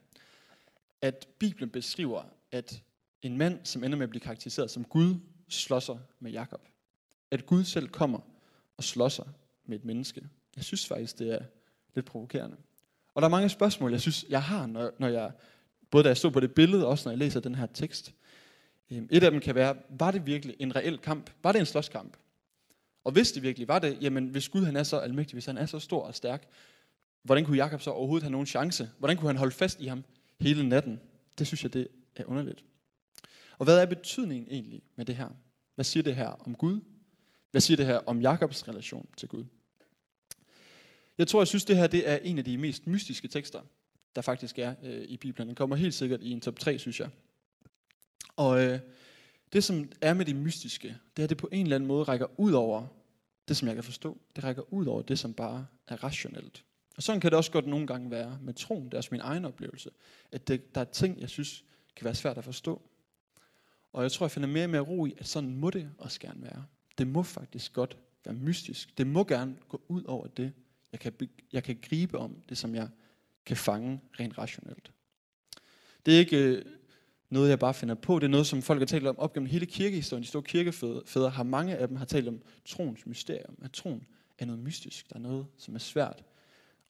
at 1.02 1.28
Bibelen 1.40 1.70
beskriver, 1.70 2.24
at 2.52 2.84
en 3.22 3.38
mand, 3.38 3.66
som 3.66 3.84
ender 3.84 3.98
med 3.98 4.04
at 4.04 4.10
blive 4.10 4.22
karakteriseret 4.22 4.72
som 4.72 4.84
Gud, 4.84 5.16
slår 5.50 5.80
sig 5.80 6.00
med 6.20 6.32
Jakob. 6.32 6.68
At 7.32 7.46
Gud 7.46 7.64
selv 7.64 7.88
kommer 7.88 8.20
og 8.78 8.84
slår 8.84 9.10
sig 9.10 9.26
med 9.66 9.80
et 9.80 9.86
menneske. 9.86 10.28
Jeg 10.56 10.64
synes 10.64 10.88
faktisk, 10.88 11.20
det 11.20 11.34
er 11.34 11.46
lidt 11.96 12.06
provokerende. 12.06 12.58
Og 13.14 13.22
der 13.22 13.28
er 13.28 13.32
mange 13.32 13.50
spørgsmål, 13.50 13.92
jeg 13.92 14.02
synes, 14.02 14.26
jeg 14.30 14.44
har, 14.44 14.66
når, 14.66 14.92
når 15.00 15.08
jeg, 15.08 15.32
både 15.92 16.04
da 16.04 16.10
jeg 16.10 16.18
stod 16.18 16.32
på 16.32 16.40
det 16.40 16.54
billede, 16.54 16.86
og 16.86 16.90
også 16.90 17.10
når 17.10 17.12
jeg 17.12 17.20
læser 17.20 17.40
den 17.40 17.56
her 17.56 17.66
tekst. 17.66 18.14
Øhm, 18.92 19.08
et 19.12 19.24
af 19.24 19.32
dem 19.32 19.40
kan 19.40 19.56
være, 19.56 19.76
var 19.90 20.12
det 20.12 20.26
virkelig 20.26 20.56
en 20.60 20.76
reel 20.76 20.98
kamp? 20.98 21.32
Var 21.44 21.52
det 21.52 21.60
en 21.60 21.66
slåskamp? 21.66 22.18
Og 23.04 23.12
hvis 23.12 23.32
det 23.32 23.44
virkelig 23.44 23.68
var 23.68 23.80
det, 23.80 23.98
jamen 24.02 24.28
hvis 24.28 24.50
Gud 24.50 24.66
han 24.66 24.76
er 24.76 24.84
så 24.84 24.98
almægtig, 24.98 25.36
hvis 25.36 25.46
han 25.46 25.58
er 25.58 25.66
så 25.66 25.80
stor 25.80 26.04
og 26.04 26.16
stærk, 26.16 26.48
hvordan 27.24 27.46
kunne 27.46 27.58
Jakob 27.58 27.82
så 27.82 27.92
overhovedet 27.92 28.24
have 28.24 28.32
nogen 28.32 28.48
chance? 28.48 28.90
Hvordan 29.00 29.18
kunne 29.18 29.30
han 29.30 29.38
holde 29.38 29.52
fast 29.52 29.82
i 29.82 29.86
ham 29.86 30.04
hele 30.40 30.70
natten? 30.70 31.00
Det 31.38 31.48
synes 31.48 31.64
jeg, 31.64 31.74
det 31.74 31.88
er 32.16 32.26
underligt. 32.26 32.66
Og 33.58 33.64
hvad 33.64 33.82
er 33.82 33.86
betydningen 33.86 34.48
egentlig 34.52 34.82
med 34.96 35.06
det 35.06 35.16
her? 35.16 35.30
Hvad 35.76 35.86
siger 35.86 36.04
det 36.04 36.16
her 36.16 36.28
om 36.28 36.56
Gud? 36.56 36.82
Hvad 37.56 37.62
siger 37.62 37.78
det 37.78 37.86
her 37.86 37.98
om 37.98 38.22
Jakobs 38.22 38.68
relation 38.68 39.10
til 39.18 39.30
Gud? 39.30 39.46
Jeg 41.18 41.28
tror, 41.28 41.42
jeg 41.42 41.48
synes, 41.48 41.66
det 41.66 41.78
her 41.78 41.88
det 41.88 42.10
er 42.10 42.18
en 42.18 42.38
af 42.38 42.46
de 42.46 42.58
mest 42.58 42.88
mystiske 42.88 43.28
tekster, 43.28 43.62
der 44.16 44.22
faktisk 44.22 44.60
er 44.60 44.76
øh, 44.84 45.02
i 45.02 45.18
Bibelen. 45.18 45.48
Den 45.48 45.56
kommer 45.56 45.76
helt 45.76 45.94
sikkert 45.94 46.22
i 46.22 46.32
en 46.32 46.42
top 46.42 46.60
3, 46.60 46.80
synes 46.80 47.00
jeg. 47.00 47.10
Og 48.36 48.64
øh, 48.64 48.80
det, 49.54 49.64
som 49.64 49.92
er 50.02 50.14
med 50.14 50.26
det 50.26 50.36
mystiske, 50.36 50.88
det 50.88 51.24
er, 51.24 51.24
at 51.24 51.30
det 51.30 51.38
på 51.38 51.50
en 51.52 51.66
eller 51.66 51.76
anden 51.76 51.88
måde 51.88 52.04
rækker 52.04 52.40
ud 52.40 52.52
over 52.54 52.88
det, 53.48 53.58
som 53.58 53.68
jeg 53.68 53.76
kan 53.76 53.84
forstå. 53.84 54.18
Det 54.36 54.44
rækker 54.44 54.74
ud 54.74 54.86
over 54.86 55.02
det, 55.02 55.20
som 55.20 55.34
bare 55.34 55.68
er 55.88 56.04
rationelt. 56.04 56.64
Og 56.98 57.04
sådan 57.04 57.22
kan 57.22 57.32
det 57.32 57.38
også 57.38 57.52
godt 57.52 57.68
nogle 57.68 57.88
gange 57.88 58.12
være 58.12 58.40
med 58.42 58.54
troen. 58.54 58.86
Det 58.86 58.94
er 58.94 58.98
også 58.98 59.10
min 59.12 59.22
egen 59.22 59.46
oplevelse. 59.46 59.90
At 60.32 60.48
det, 60.48 60.76
der 60.76 60.82
er 60.82 60.86
ting, 60.86 61.22
jeg 61.22 61.30
synes, 61.30 61.64
kan 61.96 62.06
være 62.06 62.16
svært 62.16 62.38
at 62.38 62.44
forstå. 62.44 62.82
Og 63.94 64.04
jeg 64.04 64.12
tror, 64.12 64.26
jeg 64.26 64.32
finder 64.32 64.50
mere 64.50 64.64
og 64.64 64.70
mere 64.70 64.82
ro 64.82 65.06
i, 65.06 65.14
at 65.18 65.28
sådan 65.28 65.56
må 65.56 65.70
det 65.70 65.92
også 65.98 66.20
gerne 66.20 66.42
være. 66.42 66.66
Det 66.98 67.08
må 67.08 67.24
faktisk 67.24 67.74
godt 67.74 67.98
være 68.26 68.36
mystisk. 68.36 68.98
Det 68.98 69.08
må 69.08 69.24
gerne 69.24 69.56
gå 69.70 69.82
ud 69.88 70.04
over 70.04 70.28
det, 70.28 70.54
jeg 70.92 71.00
kan, 71.00 71.30
jeg 71.54 71.64
kan 71.64 71.78
gribe 71.82 72.18
om, 72.18 72.36
det 72.50 72.58
som 72.58 72.76
jeg 72.76 72.90
kan 73.46 73.58
fange 73.58 74.02
rent 74.20 74.38
rationelt. 74.38 74.92
Det 76.06 76.16
er 76.16 76.20
ikke 76.20 76.38
øh, 76.38 76.66
noget, 77.30 77.50
jeg 77.50 77.60
bare 77.60 77.74
finder 77.74 77.96
på. 77.96 78.20
Det 78.20 78.24
er 78.24 78.30
noget, 78.30 78.48
som 78.48 78.62
folk 78.62 78.80
har 78.80 78.86
talt 78.86 79.08
om 79.08 79.20
op 79.20 79.34
gennem 79.34 79.50
hele 79.50 79.66
kirkehistorien. 79.66 80.24
De 80.24 80.28
store 80.28 80.44
kirkefædre 80.44 81.30
har 81.30 81.44
mange 81.44 81.76
af 81.76 81.88
dem 81.88 81.98
har 81.98 82.06
talt 82.06 82.28
om 82.28 82.42
troens 82.66 83.06
mysterium. 83.06 83.58
At 83.62 83.72
troen 83.72 84.08
er 84.38 84.46
noget 84.46 84.62
mystisk. 84.62 85.10
Der 85.10 85.16
er 85.16 85.20
noget, 85.20 85.46
som 85.58 85.76
er 85.76 85.80
svært 85.80 86.24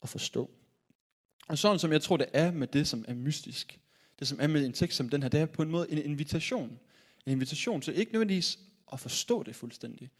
at 0.04 0.10
forstå. 0.10 0.52
Og 1.48 1.58
sådan 1.58 1.80
som 1.80 1.92
jeg 1.92 2.02
tror, 2.02 2.18
det 2.18 2.28
er 2.34 2.52
med 2.52 2.68
det, 2.68 2.88
som 2.88 3.06
er 3.08 3.14
mystisk. 3.14 3.80
Det, 4.20 4.28
som 4.28 4.38
er 4.42 4.48
med 4.48 4.66
en 4.66 4.74
tekst 4.74 4.98
som 4.98 5.10
den 5.10 5.22
her, 5.22 5.30
det 5.30 5.40
er 5.40 5.46
på 5.46 5.62
en 5.62 5.70
måde 5.70 5.92
en 5.92 5.98
invitation. 5.98 6.80
En 7.26 7.32
invitation 7.32 7.82
til 7.82 7.98
ikke 7.98 8.12
nødvendigvis 8.12 8.60
at 8.96 9.00
forstå 9.00 9.44
det 9.44 9.56
fuldstændig, 9.56 10.12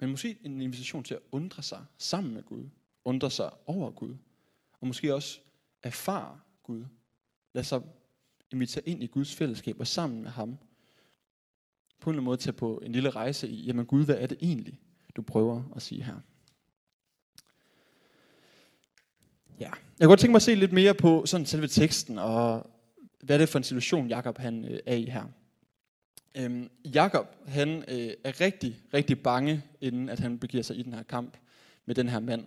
men 0.00 0.10
måske 0.10 0.38
en 0.44 0.60
invitation 0.60 1.04
til 1.04 1.14
at 1.14 1.20
undre 1.32 1.62
sig 1.62 1.84
sammen 1.98 2.34
med 2.34 2.42
Gud. 2.42 2.68
Undre 3.04 3.30
sig 3.30 3.50
over 3.66 3.90
Gud. 3.90 4.16
Og 4.80 4.86
måske 4.86 5.14
også 5.14 5.40
erfare 5.82 6.40
Gud. 6.62 6.84
Lad 7.52 7.64
sig 7.64 7.82
invitere 8.52 8.88
ind 8.88 9.02
i 9.02 9.06
Guds 9.06 9.34
fællesskab 9.34 9.80
og 9.80 9.86
sammen 9.86 10.22
med 10.22 10.30
ham. 10.30 10.58
På 12.00 12.10
en 12.10 12.14
eller 12.14 12.18
anden 12.18 12.24
måde 12.24 12.36
tage 12.36 12.52
på 12.52 12.80
en 12.84 12.92
lille 12.92 13.10
rejse 13.10 13.48
i, 13.48 13.64
jamen 13.64 13.86
Gud, 13.86 14.04
hvad 14.04 14.16
er 14.16 14.26
det 14.26 14.38
egentlig, 14.40 14.80
du 15.16 15.22
prøver 15.22 15.62
at 15.76 15.82
sige 15.82 16.02
her? 16.02 16.20
Ja, 19.60 19.70
jeg 19.70 19.74
kunne 20.00 20.08
godt 20.08 20.20
tænke 20.20 20.32
mig 20.32 20.36
at 20.36 20.42
se 20.42 20.54
lidt 20.54 20.72
mere 20.72 20.94
på 20.94 21.26
sådan 21.26 21.46
selve 21.46 21.68
teksten, 21.68 22.18
og 22.18 22.70
hvad 23.20 23.36
er 23.36 23.38
det 23.38 23.48
for 23.48 23.58
en 23.58 23.64
situation, 23.64 24.08
Jakob 24.08 24.38
han 24.38 24.64
øh, 24.64 24.78
er 24.86 24.94
i 24.94 25.04
her. 25.04 25.24
Øhm, 26.34 26.70
Jakob, 26.84 27.26
han 27.46 27.84
øh, 27.88 28.10
er 28.24 28.40
rigtig, 28.40 28.76
rigtig 28.94 29.22
bange, 29.22 29.62
inden 29.80 30.08
at 30.08 30.20
han 30.20 30.38
begiver 30.38 30.62
sig 30.62 30.78
i 30.78 30.82
den 30.82 30.92
her 30.92 31.02
kamp 31.02 31.36
med 31.86 31.94
den 31.94 32.08
her 32.08 32.20
mand. 32.20 32.44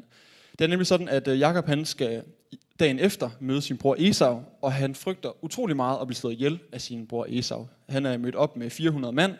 Det 0.51 0.61
er 0.61 0.67
nemlig 0.67 0.87
sådan, 0.87 1.09
at 1.09 1.27
øh, 1.27 1.39
Jakob 1.39 1.65
han 1.65 1.85
skal 1.85 2.23
dagen 2.79 2.99
efter 2.99 3.29
møde 3.39 3.61
sin 3.61 3.77
bror 3.77 3.95
Esau, 3.99 4.43
og 4.61 4.73
han 4.73 4.95
frygter 4.95 5.43
utrolig 5.43 5.75
meget 5.75 6.01
at 6.01 6.07
blive 6.07 6.15
slået 6.15 6.33
ihjel 6.33 6.59
af 6.71 6.81
sin 6.81 7.07
bror 7.07 7.25
Esau. 7.29 7.67
Han 7.89 8.05
er 8.05 8.17
mødt 8.17 8.35
op 8.35 8.57
med 8.57 8.69
400 8.69 9.13
mand, 9.13 9.33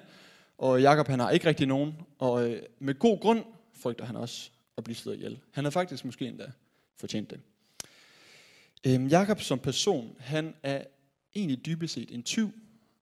og 0.57 0.81
Jakob 0.81 1.07
han 1.07 1.19
har 1.19 1.31
ikke 1.31 1.47
rigtig 1.47 1.67
nogen, 1.67 1.93
og 2.19 2.49
øh, 2.49 2.61
med 2.79 2.99
god 2.99 3.19
grund 3.19 3.43
frygter 3.73 4.05
han 4.05 4.15
også 4.15 4.49
at 4.77 4.83
blive 4.83 4.95
slået 4.95 5.15
ihjel. 5.15 5.39
Han 5.51 5.63
har 5.63 5.71
faktisk 5.71 6.05
måske 6.05 6.27
endda 6.27 6.51
fortjent 6.99 7.29
det. 7.29 7.39
Øhm, 8.87 9.07
Jakob 9.07 9.41
som 9.41 9.59
person, 9.59 10.15
han 10.19 10.53
er 10.63 10.83
egentlig 11.35 11.65
dybest 11.65 11.93
set 11.93 12.11
en 12.11 12.23
tyv 12.23 12.51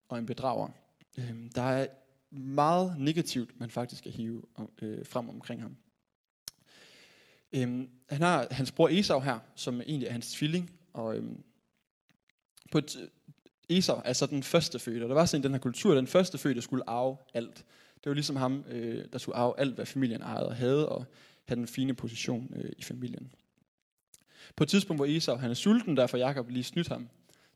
og 0.09 0.17
en 0.17 0.25
bedrager. 0.25 0.69
Øhm, 1.17 1.49
der 1.55 1.61
er 1.61 1.87
meget 2.31 2.95
negativt, 2.97 3.59
man 3.59 3.69
faktisk 3.69 4.03
kan 4.03 4.11
hive 4.11 4.43
øh, 4.81 5.05
frem 5.05 5.29
omkring 5.29 5.61
ham. 5.61 5.77
Øhm, 7.53 7.89
han 8.09 8.21
har 8.21 8.47
hans 8.51 8.71
bror 8.71 8.89
Esau 8.89 9.19
her, 9.19 9.39
som 9.55 9.81
egentlig 9.81 10.07
er 10.07 10.11
hans 10.11 10.31
tvilling, 10.31 10.71
og 10.93 11.17
øhm, 11.17 11.43
på 12.71 12.77
et, 12.77 12.95
øh, 13.01 13.77
Esau 13.77 14.01
er 14.05 14.13
så 14.13 14.25
den 14.25 14.43
første 14.43 14.79
fødte, 14.79 15.07
der 15.07 15.13
var 15.13 15.25
sådan 15.25 15.41
i 15.41 15.43
den 15.43 15.51
her 15.51 15.59
kultur, 15.59 15.95
den 15.95 16.07
første 16.07 16.37
fødte 16.37 16.61
skulle 16.61 16.89
arve 16.89 17.17
alt. 17.33 17.65
Det 17.95 18.09
var 18.09 18.13
ligesom 18.13 18.35
ham, 18.35 18.65
øh, 18.69 19.05
der 19.13 19.17
skulle 19.17 19.35
arve 19.35 19.59
alt, 19.59 19.75
hvad 19.75 19.85
familien 19.85 20.21
ejede 20.21 20.47
og 20.47 20.55
havde, 20.55 20.89
og 20.89 21.05
have 21.45 21.55
den 21.55 21.67
fine 21.67 21.93
position 21.93 22.53
øh, 22.55 22.71
i 22.77 22.83
familien. 22.83 23.31
På 24.55 24.63
et 24.63 24.69
tidspunkt, 24.69 24.97
hvor 24.97 25.05
Esau 25.05 25.35
han 25.35 25.49
er 25.49 25.53
sulten, 25.53 25.97
derfor 25.97 26.17
Jakob 26.17 26.49
lige 26.49 26.63
snydt 26.63 26.87
ham 26.87 27.09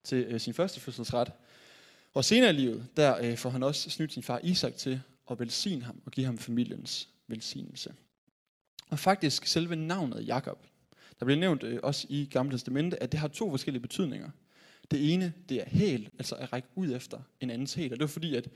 til 0.03 0.25
øh, 0.29 0.39
sin 0.39 0.53
første 0.53 0.79
fødselsret. 0.79 1.31
Og 2.17 2.25
senere 2.25 2.49
i 2.49 2.53
livet, 2.53 2.87
der 2.97 3.17
øh, 3.21 3.37
får 3.37 3.49
han 3.49 3.63
også 3.63 3.89
snydt 3.89 4.13
sin 4.13 4.23
far 4.23 4.39
Isak 4.43 4.75
til 4.75 5.01
at 5.31 5.39
velsigne 5.39 5.83
ham 5.83 6.01
og 6.05 6.11
give 6.11 6.25
ham 6.25 6.37
familiens 6.37 7.09
velsignelse. 7.27 7.93
Og 8.89 8.99
faktisk 8.99 9.45
selve 9.45 9.75
navnet 9.75 10.27
Jakob, 10.27 10.65
der 11.19 11.25
bliver 11.25 11.39
nævnt 11.39 11.63
øh, 11.63 11.79
også 11.83 12.07
i 12.09 12.27
Gamle 12.31 12.53
Testamente, 12.53 13.03
at 13.03 13.11
det 13.11 13.19
har 13.19 13.27
to 13.27 13.49
forskellige 13.49 13.81
betydninger. 13.81 14.29
Det 14.91 15.13
ene, 15.13 15.33
det 15.49 15.61
er 15.61 15.65
hæl, 15.67 16.09
altså 16.17 16.35
at 16.35 16.53
række 16.53 16.67
ud 16.75 16.91
efter 16.91 17.19
en 17.41 17.49
andens 17.49 17.73
hæl. 17.73 17.91
Og 17.93 17.99
det 17.99 18.01
var 18.01 18.07
fordi, 18.07 18.35
at 18.35 18.49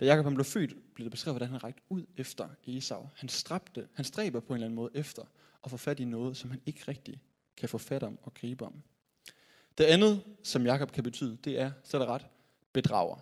da 0.00 0.04
Jakob 0.04 0.24
han 0.24 0.34
blev 0.34 0.44
født, 0.44 0.94
blev 0.94 1.04
det 1.04 1.10
beskrevet, 1.10 1.34
hvordan 1.34 1.52
han 1.52 1.64
rækte 1.64 1.82
ud 1.88 2.06
efter 2.16 2.48
Esau. 2.66 3.08
Han 3.14 3.28
stræbte, 3.28 3.88
han 3.94 4.04
stræber 4.04 4.40
på 4.40 4.52
en 4.52 4.54
eller 4.54 4.66
anden 4.66 4.76
måde 4.76 4.90
efter 4.94 5.22
at 5.64 5.70
få 5.70 5.76
fat 5.76 6.00
i 6.00 6.04
noget, 6.04 6.36
som 6.36 6.50
han 6.50 6.60
ikke 6.66 6.84
rigtig 6.88 7.20
kan 7.56 7.68
få 7.68 7.78
fat 7.78 8.02
om 8.02 8.18
og 8.22 8.34
gribe 8.34 8.64
om. 8.64 8.82
Det 9.78 9.84
andet, 9.84 10.22
som 10.42 10.66
Jakob 10.66 10.92
kan 10.92 11.04
betyde, 11.04 11.38
det 11.44 11.60
er, 11.60 11.70
så 11.84 11.96
er 11.96 11.98
det 11.98 12.08
ret, 12.08 12.26
bedrager. 12.72 13.16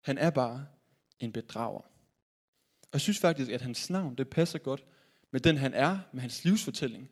Han 0.00 0.18
er 0.18 0.30
bare 0.30 0.66
en 1.20 1.32
bedrager. 1.32 1.80
Og 2.82 2.92
jeg 2.92 3.00
synes 3.00 3.18
faktisk, 3.18 3.50
at 3.50 3.62
hans 3.62 3.90
navn, 3.90 4.14
det 4.14 4.28
passer 4.28 4.58
godt 4.58 4.84
med 5.30 5.40
den, 5.40 5.56
han 5.56 5.74
er, 5.74 5.98
med 6.12 6.20
hans 6.20 6.44
livsfortælling. 6.44 7.10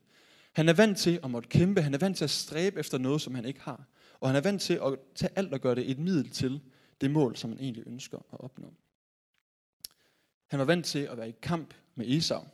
Han 0.53 0.69
er 0.69 0.73
vant 0.73 0.99
til 0.99 1.21
at 1.25 1.31
måtte 1.31 1.49
kæmpe, 1.49 1.83
han 1.83 1.95
er 1.95 1.99
vant 1.99 2.17
til 2.17 2.25
at 2.25 2.31
stræbe 2.31 2.81
efter 2.81 2.99
noget, 2.99 3.21
som 3.21 3.35
han 3.35 3.45
ikke 3.45 3.61
har. 3.61 3.85
Og 4.21 4.29
han 4.29 4.37
er 4.37 4.41
vant 4.41 4.63
til 4.63 4.81
at 4.85 4.99
tage 5.15 5.31
alt 5.37 5.55
og 5.55 5.61
gøre 5.61 5.75
det 5.75 5.91
et 5.91 5.99
middel 5.99 6.31
til 6.31 6.61
det 7.01 7.11
mål, 7.11 7.37
som 7.37 7.51
han 7.51 7.61
egentlig 7.61 7.87
ønsker 7.87 8.19
at 8.19 8.41
opnå. 8.41 8.75
Han 10.47 10.59
var 10.59 10.65
vant 10.65 10.87
til 10.87 10.99
at 10.99 11.17
være 11.17 11.29
i 11.29 11.35
kamp 11.43 11.75
med 11.95 12.07
Esau. 12.09 12.45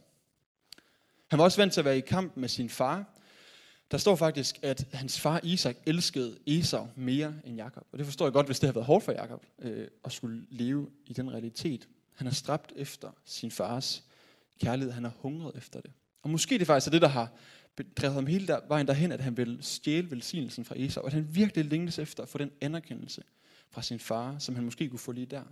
Han 1.31 1.39
var 1.39 1.45
også 1.45 1.61
vant 1.61 1.73
til 1.73 1.81
at 1.81 1.85
være 1.85 1.99
i 1.99 2.01
kamp 2.01 2.37
med 2.37 2.49
sin 2.49 2.69
far. 2.69 3.12
Der 3.93 3.99
står 3.99 4.17
faktisk, 4.17 4.59
at 4.63 4.87
hans 4.93 5.21
far 5.21 5.41
Isak 5.43 5.77
elskede 5.87 6.39
Esau 6.47 6.89
mere 6.97 7.35
end 7.45 7.57
Jakob. 7.57 7.87
Og 7.93 7.99
det 7.99 8.07
forstår 8.07 8.27
jeg 8.27 8.33
godt, 8.33 8.47
hvis 8.47 8.61
det 8.61 8.67
har 8.67 8.73
været 8.73 8.87
hårdt 8.87 9.05
for 9.05 9.13
Jakob 9.13 9.47
øh, 9.59 9.89
at 10.05 10.13
skulle 10.13 10.47
leve 10.51 10.91
i 11.07 11.13
den 11.13 11.33
realitet. 11.33 11.89
Han 12.15 12.27
har 12.27 12.35
stræbt 12.35 12.73
efter 12.77 13.11
sin 13.25 13.51
fars 13.51 14.05
kærlighed. 14.61 14.93
Han 14.93 15.05
har 15.05 15.13
hungret 15.19 15.57
efter 15.57 15.81
det. 15.81 15.93
Og 16.23 16.31
måske 16.31 16.59
det 16.59 16.67
faktisk 16.67 16.87
er 16.87 16.91
det, 16.91 17.03
der 17.03 17.09
har 17.09 17.33
drevet 17.97 18.15
ham 18.15 18.27
hele 18.27 18.47
der, 18.47 18.61
vejen 18.69 18.87
derhen, 18.87 19.13
at 19.13 19.21
han 19.21 19.37
vil 19.37 19.59
stjæle 19.61 20.11
velsignelsen 20.11 20.65
fra 20.65 20.75
Esau. 20.79 21.05
At 21.05 21.13
han 21.13 21.35
virkelig 21.35 21.65
længtes 21.65 21.99
efter 21.99 22.23
at 22.23 22.29
få 22.29 22.39
den 22.39 22.51
anerkendelse 22.61 23.23
fra 23.71 23.83
sin 23.83 23.99
far, 23.99 24.39
som 24.39 24.55
han 24.55 24.65
måske 24.65 24.89
kunne 24.89 24.99
få 24.99 25.13
lige 25.13 25.27
der. 25.27 25.43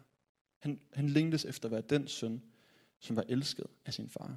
Han, 0.58 0.80
han 0.92 1.08
længtes 1.08 1.44
efter 1.44 1.68
at 1.68 1.72
være 1.72 1.82
den 1.90 2.08
søn, 2.08 2.42
som 3.00 3.16
var 3.16 3.24
elsket 3.28 3.66
af 3.86 3.94
sin 3.94 4.08
far. 4.08 4.36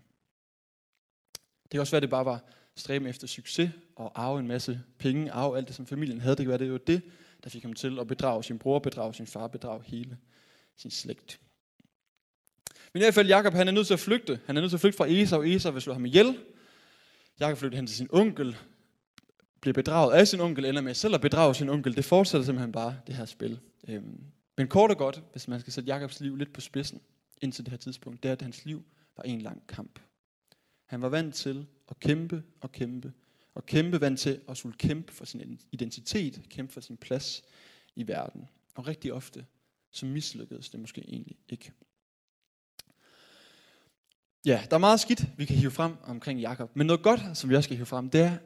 Det 1.63 1.71
kan 1.71 1.79
også 1.79 1.91
være, 1.91 1.97
at 1.97 2.01
det 2.01 2.09
bare 2.09 2.25
var 2.25 2.43
stræben 2.75 3.07
efter 3.07 3.27
succes 3.27 3.71
og 3.95 4.11
arve 4.23 4.39
en 4.39 4.47
masse 4.47 4.81
penge, 4.97 5.31
arve 5.31 5.57
alt 5.57 5.67
det, 5.67 5.75
som 5.75 5.85
familien 5.85 6.21
havde. 6.21 6.35
Det 6.35 6.43
kan 6.43 6.49
være, 6.49 6.57
det 6.57 6.71
var 6.71 6.77
det, 6.77 7.01
der 7.43 7.49
fik 7.49 7.63
ham 7.63 7.73
til 7.73 7.99
at 7.99 8.07
bedrage 8.07 8.43
sin 8.43 8.59
bror, 8.59 8.79
bedrage 8.79 9.13
sin 9.13 9.27
far, 9.27 9.47
bedrage 9.47 9.83
hele 9.85 10.17
sin 10.77 10.91
slægt. 10.91 11.39
Men 12.93 13.01
i 13.01 13.03
hvert 13.03 13.13
fald, 13.13 13.27
Jakob 13.27 13.53
han 13.53 13.67
er 13.67 13.71
nødt 13.71 13.87
til 13.87 13.93
at 13.93 13.99
flygte. 13.99 14.39
Han 14.45 14.57
er 14.57 14.61
nødt 14.61 14.71
til 14.71 14.77
at 14.77 14.81
flygte 14.81 14.97
fra 14.97 15.07
Esau. 15.07 15.43
Esau 15.43 15.71
vil 15.71 15.81
slå 15.81 15.93
ham 15.93 16.05
ihjel. 16.05 16.39
Jakob 17.39 17.57
flygter 17.57 17.75
hen 17.75 17.87
til 17.87 17.95
sin 17.95 18.07
onkel, 18.11 18.57
bliver 19.61 19.73
bedraget 19.73 20.13
af 20.13 20.27
sin 20.27 20.39
onkel, 20.39 20.65
ender 20.65 20.81
med 20.81 20.93
selv 20.93 21.15
at 21.15 21.21
bedrage 21.21 21.55
sin 21.55 21.69
onkel. 21.69 21.95
Det 21.95 22.05
fortsætter 22.05 22.45
simpelthen 22.45 22.71
bare, 22.71 22.97
det 23.07 23.15
her 23.15 23.25
spil. 23.25 23.59
Øhm, 23.87 24.23
men 24.57 24.67
kort 24.67 24.91
og 24.91 24.97
godt, 24.97 25.21
hvis 25.31 25.47
man 25.47 25.59
skal 25.59 25.73
sætte 25.73 25.87
Jakobs 25.87 26.19
liv 26.19 26.35
lidt 26.35 26.53
på 26.53 26.61
spidsen, 26.61 27.01
indtil 27.41 27.65
det 27.65 27.71
her 27.71 27.77
tidspunkt, 27.77 28.23
det 28.23 28.29
er, 28.29 28.33
at 28.33 28.41
hans 28.41 28.65
liv 28.65 28.83
var 29.17 29.23
en 29.23 29.41
lang 29.41 29.67
kamp. 29.67 29.99
Han 30.85 31.01
var 31.01 31.09
vant 31.09 31.35
til 31.35 31.67
at 31.89 31.99
kæmpe 31.99 32.43
og 32.61 32.71
kæmpe, 32.71 33.13
og 33.55 33.65
kæmpe 33.65 34.01
vant 34.01 34.19
til 34.19 34.41
at 34.47 34.57
skulle 34.57 34.77
kæmpe 34.77 35.13
for 35.13 35.25
sin 35.25 35.59
identitet, 35.71 36.49
kæmpe 36.49 36.73
for 36.73 36.81
sin 36.81 36.97
plads 36.97 37.43
i 37.95 38.07
verden. 38.07 38.49
Og 38.75 38.87
rigtig 38.87 39.13
ofte, 39.13 39.45
så 39.91 40.05
mislykkedes 40.05 40.69
det 40.69 40.79
måske 40.79 41.01
egentlig 41.07 41.37
ikke. 41.49 41.71
Ja, 44.45 44.63
der 44.69 44.75
er 44.75 44.79
meget 44.79 44.99
skidt, 44.99 45.25
vi 45.37 45.45
kan 45.45 45.55
hive 45.55 45.71
frem 45.71 45.95
omkring 46.03 46.39
Jakob. 46.39 46.75
Men 46.75 46.87
noget 46.87 47.03
godt, 47.03 47.37
som 47.37 47.49
vi 47.49 47.55
også 47.55 47.67
skal 47.67 47.77
hive 47.77 47.85
frem, 47.85 48.09
det 48.09 48.21
er, 48.21 48.37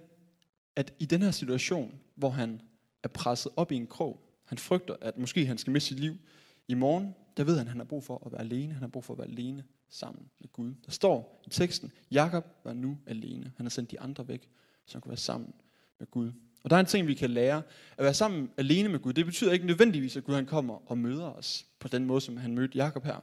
at 0.75 0.93
i 0.99 1.05
den 1.05 1.21
her 1.21 1.31
situation, 1.31 1.99
hvor 2.15 2.29
han 2.29 2.61
er 3.03 3.07
presset 3.07 3.51
op 3.55 3.71
i 3.71 3.75
en 3.75 3.87
krog, 3.87 4.23
han 4.45 4.57
frygter, 4.57 4.95
at 5.01 5.17
måske 5.17 5.45
han 5.45 5.57
skal 5.57 5.73
miste 5.73 5.87
sit 5.87 5.99
liv 5.99 6.17
i 6.67 6.73
morgen, 6.73 7.15
der 7.37 7.43
ved 7.43 7.57
han, 7.57 7.67
at 7.67 7.71
han 7.71 7.79
har 7.79 7.85
brug 7.85 8.03
for 8.03 8.23
at 8.25 8.31
være 8.31 8.41
alene. 8.41 8.73
Han 8.73 8.81
har 8.81 8.89
brug 8.89 9.03
for 9.03 9.13
at 9.13 9.17
være 9.17 9.27
alene 9.27 9.63
sammen 9.89 10.29
med 10.39 10.49
Gud. 10.53 10.73
Der 10.85 10.91
står 10.91 11.41
i 11.45 11.49
teksten, 11.49 11.91
Jakob 12.11 12.45
var 12.63 12.73
nu 12.73 12.97
alene. 13.07 13.53
Han 13.57 13.65
har 13.65 13.69
sendt 13.69 13.91
de 13.91 13.99
andre 13.99 14.27
væk, 14.27 14.49
så 14.85 14.93
han 14.93 15.01
kunne 15.01 15.09
være 15.09 15.17
sammen 15.17 15.53
med 15.99 16.07
Gud. 16.11 16.31
Og 16.63 16.69
der 16.69 16.75
er 16.75 16.79
en 16.79 16.85
ting, 16.85 17.07
vi 17.07 17.13
kan 17.13 17.29
lære. 17.29 17.61
At 17.97 18.03
være 18.03 18.13
sammen 18.13 18.51
alene 18.57 18.89
med 18.89 18.99
Gud, 18.99 19.13
det 19.13 19.25
betyder 19.25 19.51
ikke 19.51 19.65
nødvendigvis, 19.65 20.17
at 20.17 20.23
Gud 20.23 20.35
han 20.35 20.45
kommer 20.45 20.91
og 20.91 20.97
møder 20.97 21.25
os 21.25 21.65
på 21.79 21.87
den 21.87 22.05
måde, 22.05 22.21
som 22.21 22.37
han 22.37 22.55
mødte 22.55 22.77
Jakob 22.77 23.03
her. 23.03 23.19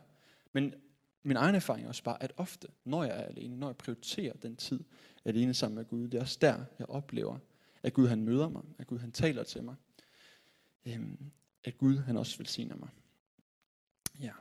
Men 0.52 0.74
min 1.22 1.36
egen 1.36 1.54
erfaring 1.54 1.84
er 1.84 1.88
også 1.88 2.02
bare, 2.02 2.22
at 2.22 2.32
ofte, 2.36 2.68
når 2.84 3.04
jeg 3.04 3.16
er 3.16 3.24
alene, 3.26 3.56
når 3.56 3.68
jeg 3.68 3.76
prioriterer 3.76 4.32
den 4.32 4.56
tid 4.56 4.80
alene 5.24 5.54
sammen 5.54 5.76
med 5.76 5.84
Gud, 5.84 6.08
det 6.08 6.14
er 6.14 6.22
også 6.22 6.38
der, 6.40 6.64
jeg 6.78 6.90
oplever, 6.90 7.38
at 7.82 7.92
Gud 7.92 8.08
han 8.08 8.22
møder 8.22 8.48
mig, 8.48 8.62
at 8.78 8.86
Gud 8.86 8.98
han 8.98 9.12
taler 9.12 9.42
til 9.42 9.62
mig, 9.62 9.74
øhm, 10.86 11.30
at 11.64 11.78
Gud 11.78 11.96
han 11.98 12.16
også 12.16 12.38
velsigner 12.38 12.76
mig. 12.76 12.88
Ja. 14.20 14.32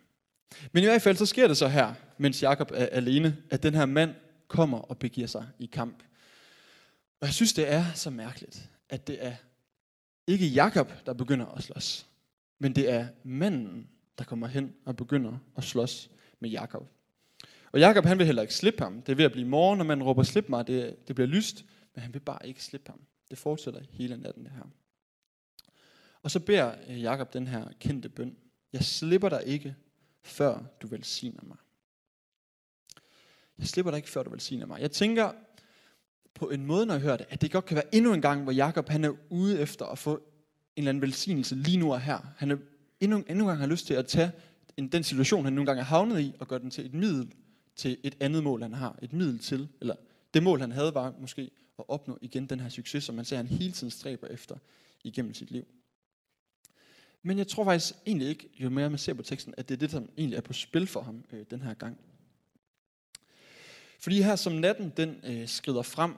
Men 0.72 0.84
i 0.84 0.86
hvert 0.86 1.02
fald 1.02 1.18
så 1.18 1.26
sker 1.26 1.48
det 1.48 1.58
så 1.58 1.68
her, 1.68 1.94
mens 2.18 2.44
Jakob 2.44 2.72
er 2.74 2.86
alene, 2.86 3.38
at 3.50 3.64
den 3.64 3.74
her 3.74 3.86
mand 3.86 4.16
kommer 4.48 4.78
og 4.78 4.98
begiver 4.98 5.28
sig 5.28 5.48
i 5.60 5.66
kamp. 5.66 6.04
Og 7.22 7.28
jeg 7.28 7.34
synes, 7.34 7.54
det 7.54 7.72
er 7.72 7.86
så 7.94 8.10
mærkeligt, 8.10 8.70
at 8.90 9.08
det 9.08 9.26
er 9.26 9.36
ikke 10.28 10.48
Jakob, 10.48 10.92
der 11.06 11.14
begynder 11.14 11.46
at 11.46 11.64
slås, 11.64 12.08
men 12.60 12.76
det 12.76 12.90
er 12.90 13.08
manden, 13.24 13.88
der 14.18 14.24
kommer 14.24 14.48
hen 14.48 14.74
og 14.86 14.96
begynder 14.96 15.38
at 15.58 15.64
slås 15.64 16.10
med 16.40 16.50
Jakob. 16.50 16.90
Og 17.72 17.80
Jakob 17.80 18.06
han 18.06 18.18
vil 18.18 18.26
heller 18.26 18.42
ikke 18.42 18.54
slippe 18.54 18.84
ham. 18.84 19.02
Det 19.02 19.12
er 19.12 19.16
ved 19.16 19.26
at 19.26 19.32
blive 19.32 19.48
morgen, 19.48 19.78
når 19.78 19.86
man 19.86 20.04
råber, 20.04 20.24
slip 20.24 20.50
mig, 20.50 20.68
det, 20.68 21.08
det 21.08 21.16
bliver 21.16 21.28
lyst, 21.28 21.66
men 21.96 22.02
han 22.04 22.14
vil 22.14 22.20
bare 22.20 22.48
ikke 22.48 22.64
slippe 22.64 22.92
ham. 22.92 23.02
Det 23.30 23.38
fortsætter 23.38 23.82
hele 23.90 24.18
natten 24.18 24.44
det 24.44 24.52
her. 24.52 24.64
Og 26.24 26.32
så 26.32 26.40
beder 26.40 26.76
øh, 26.90 27.02
Jakob 27.02 27.34
den 27.34 27.48
her 27.48 27.68
kendte 27.80 28.10
bøn. 28.10 28.36
Jeg 28.74 28.84
slipper 28.84 29.30
dig 29.30 29.44
ikke, 29.46 29.76
før 30.24 30.64
du 30.82 30.88
velsigner 30.88 31.44
mig. 31.44 31.58
Jeg 33.60 33.68
slipper 33.68 33.92
dig 33.92 33.98
ikke, 33.98 34.10
før 34.10 34.24
du 34.24 34.30
velsigner 34.30 34.66
mig. 34.66 34.82
Jeg 34.82 34.92
tænker 34.92 35.32
på 36.34 36.50
en 36.50 36.66
måde, 36.66 36.86
når 36.86 36.94
jeg 36.94 37.02
hører 37.02 37.18
det, 37.18 37.26
at 37.30 37.42
det 37.42 37.52
godt 37.52 37.66
kan 37.66 37.76
være 37.76 37.96
endnu 37.96 38.14
en 38.14 38.22
gang, 38.22 38.44
hvor 38.44 38.52
Jakob 38.52 38.90
han 38.90 39.04
er 39.04 39.14
ude 39.30 39.60
efter 39.60 39.86
at 39.86 39.98
få 39.98 40.16
en 40.16 40.22
eller 40.76 40.90
anden 40.90 41.02
velsignelse 41.02 41.56
lige 41.56 41.78
nu 41.78 41.94
og 41.94 42.02
her. 42.02 42.20
Han 42.38 42.52
er 42.52 42.58
endnu, 43.00 43.24
endnu 43.28 43.44
en 43.44 43.48
gang 43.48 43.60
har 43.60 43.68
lyst 43.68 43.88
til 43.88 43.94
at 43.94 44.08
tage 44.08 44.32
en, 44.78 44.88
den 44.88 45.04
situation, 45.04 45.44
han 45.44 45.54
nogle 45.54 45.66
gange 45.66 45.80
er 45.80 45.86
havnet 45.86 46.22
i, 46.22 46.34
og 46.40 46.48
gøre 46.48 46.60
den 46.60 46.72
til 46.72 46.86
et 46.86 46.94
middel 46.94 47.34
til 47.76 47.98
et 48.04 48.18
andet 48.20 48.44
mål, 48.44 48.62
han 48.62 48.74
har. 48.74 49.00
Et 49.02 49.14
middel 49.14 49.40
til, 49.40 49.70
eller 49.82 49.96
det 50.34 50.44
mål, 50.44 50.60
han 50.60 50.72
havde, 50.72 50.94
var 50.94 51.14
måske 51.20 51.52
at 51.80 51.86
opnå 51.88 52.18
igen 52.22 52.46
den 52.46 52.60
her 52.60 52.70
succes, 52.70 53.04
som 53.04 53.16
man 53.16 53.26
ser, 53.26 53.38
han 53.38 53.48
hele 53.48 53.72
tiden 53.72 53.92
stræber 53.92 54.28
efter 54.28 54.56
igennem 55.04 55.34
sit 55.34 55.52
liv. 55.52 55.68
Men 57.24 57.38
jeg 57.38 57.48
tror 57.48 57.64
faktisk 57.64 57.94
egentlig 58.06 58.28
ikke, 58.28 58.50
jo 58.60 58.70
mere 58.70 58.90
man 58.90 59.00
ser 59.00 59.14
på 59.14 59.22
teksten, 59.22 59.54
at 59.58 59.70
det 59.70 59.76
er 59.76 59.80
det, 59.80 59.92
som 59.92 60.10
egentlig 60.18 60.38
er 60.38 60.42
på 60.42 60.54
spil 60.54 60.88
for 60.88 61.02
ham 61.02 61.26
øh, 61.32 61.46
den 61.52 61.62
her 61.62 61.74
gang. 61.74 61.98
Fordi 64.00 64.22
her 64.22 64.36
som 64.36 64.54
natten 64.54 64.94
den 64.98 65.20
øh, 65.24 65.48
skrider 65.48 65.82
frem, 65.82 66.14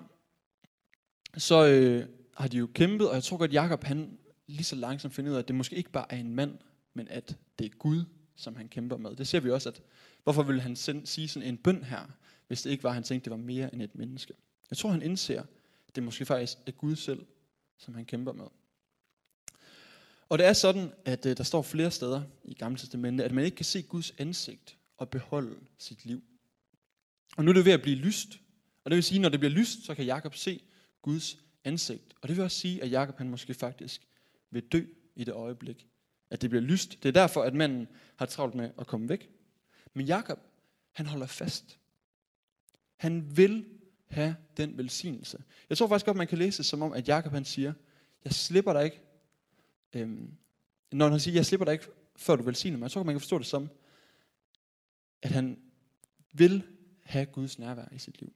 så 1.37 1.65
øh, 1.65 2.07
har 2.37 2.47
de 2.47 2.57
jo 2.57 2.67
kæmpet, 2.73 3.09
og 3.09 3.15
jeg 3.15 3.23
tror 3.23 3.37
godt, 3.37 3.53
Jakob 3.53 3.83
han 3.83 4.17
lige 4.47 4.63
så 4.63 4.75
langsomt 4.75 5.13
finder 5.13 5.31
ud 5.31 5.35
af, 5.35 5.39
at 5.39 5.47
det 5.47 5.55
måske 5.55 5.75
ikke 5.75 5.91
bare 5.91 6.05
er 6.09 6.17
en 6.17 6.35
mand, 6.35 6.57
men 6.93 7.07
at 7.07 7.37
det 7.59 7.65
er 7.65 7.69
Gud, 7.69 8.03
som 8.35 8.55
han 8.55 8.67
kæmper 8.67 8.97
med. 8.97 9.15
Det 9.15 9.27
ser 9.27 9.39
vi 9.39 9.51
også, 9.51 9.69
at 9.69 9.81
hvorfor 10.23 10.43
ville 10.43 10.61
han 10.61 10.75
send, 10.75 11.05
sige 11.05 11.27
sådan 11.27 11.49
en 11.49 11.57
bøn 11.57 11.83
her, 11.83 12.11
hvis 12.47 12.61
det 12.61 12.69
ikke 12.69 12.83
var, 12.83 12.89
at 12.89 12.93
han 12.93 13.03
tænkte, 13.03 13.25
det 13.25 13.31
var 13.31 13.43
mere 13.43 13.73
end 13.73 13.81
et 13.81 13.95
menneske. 13.95 14.33
Jeg 14.69 14.77
tror, 14.77 14.89
han 14.89 15.01
indser, 15.01 15.43
at 15.87 15.95
det 15.95 16.03
måske 16.03 16.25
faktisk 16.25 16.57
er 16.67 16.71
Gud 16.71 16.95
selv, 16.95 17.25
som 17.77 17.95
han 17.95 18.05
kæmper 18.05 18.33
med. 18.33 18.45
Og 20.29 20.37
det 20.37 20.47
er 20.47 20.53
sådan, 20.53 20.91
at 21.05 21.25
øh, 21.25 21.37
der 21.37 21.43
står 21.43 21.61
flere 21.61 21.91
steder 21.91 22.21
i 22.43 22.53
Gamle 22.53 22.77
Testamentet, 22.77 23.23
at 23.23 23.31
man 23.31 23.45
ikke 23.45 23.55
kan 23.55 23.65
se 23.65 23.81
Guds 23.81 24.13
ansigt 24.17 24.77
og 24.97 25.09
beholde 25.09 25.55
sit 25.77 26.05
liv. 26.05 26.23
Og 27.37 27.45
nu 27.45 27.51
er 27.51 27.53
det 27.53 27.65
ved 27.65 27.71
at 27.71 27.81
blive 27.81 27.95
lyst. 27.95 28.39
Og 28.83 28.91
det 28.91 28.95
vil 28.95 29.03
sige, 29.03 29.17
at 29.17 29.21
når 29.21 29.29
det 29.29 29.39
bliver 29.39 29.53
lyst, 29.53 29.85
så 29.85 29.95
kan 29.95 30.05
Jakob 30.05 30.35
se 30.35 30.61
Guds 31.01 31.37
ansigt. 31.63 32.15
Og 32.21 32.27
det 32.27 32.37
vil 32.37 32.43
også 32.43 32.57
sige, 32.57 32.83
at 32.83 32.91
Jakob 32.91 33.17
han 33.17 33.29
måske 33.29 33.53
faktisk 33.53 34.07
vil 34.51 34.63
dø 34.63 34.85
i 35.15 35.23
det 35.23 35.33
øjeblik, 35.33 35.87
at 36.29 36.41
det 36.41 36.49
bliver 36.49 36.63
lyst. 36.63 37.03
Det 37.03 37.09
er 37.09 37.13
derfor, 37.13 37.43
at 37.43 37.53
manden 37.53 37.87
har 38.15 38.25
travlt 38.25 38.55
med 38.55 38.69
at 38.79 38.87
komme 38.87 39.09
væk. 39.09 39.29
Men 39.93 40.05
Jakob, 40.05 40.39
han 40.91 41.05
holder 41.05 41.27
fast. 41.27 41.79
Han 42.95 43.37
vil 43.37 43.65
have 44.07 44.35
den 44.57 44.77
velsignelse. 44.77 45.43
Jeg 45.69 45.77
tror 45.77 45.87
faktisk 45.87 46.05
godt, 46.05 46.17
man 46.17 46.27
kan 46.27 46.37
læse 46.37 46.57
det 46.57 46.65
som 46.65 46.81
om, 46.81 46.93
at 46.93 47.07
Jakob 47.07 47.31
han 47.31 47.45
siger, 47.45 47.73
jeg 48.23 48.33
slipper 48.33 48.73
dig 48.73 48.85
ikke, 48.85 48.99
øhm, 49.95 50.31
når 50.91 51.09
han 51.09 51.19
siger, 51.19 51.35
jeg 51.35 51.45
slipper 51.45 51.65
dig 51.65 51.73
ikke, 51.73 51.87
før 52.15 52.35
du 52.35 52.43
velsigner 52.43 52.77
mig. 52.77 52.91
så 52.91 52.99
kan 52.99 53.05
man 53.05 53.19
forstå 53.19 53.37
det 53.37 53.47
som, 53.47 53.69
at 55.21 55.31
han 55.31 55.59
vil 56.33 56.63
have 57.03 57.25
Guds 57.25 57.59
nærvær 57.59 57.87
i 57.91 57.97
sit 57.97 58.21
liv. 58.21 58.33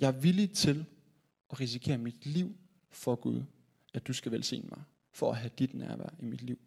Jeg 0.00 0.08
er 0.08 0.20
villig 0.20 0.52
til 0.52 0.86
at 1.50 1.60
risikere 1.60 1.98
mit 1.98 2.26
liv 2.26 2.56
for 2.90 3.14
Gud, 3.14 3.42
at 3.94 4.06
du 4.06 4.12
skal 4.12 4.32
velsigne 4.32 4.68
mig, 4.68 4.82
for 5.12 5.30
at 5.30 5.36
have 5.36 5.50
dit 5.58 5.74
nærvær 5.74 6.08
i 6.20 6.24
mit 6.24 6.42
liv. 6.42 6.58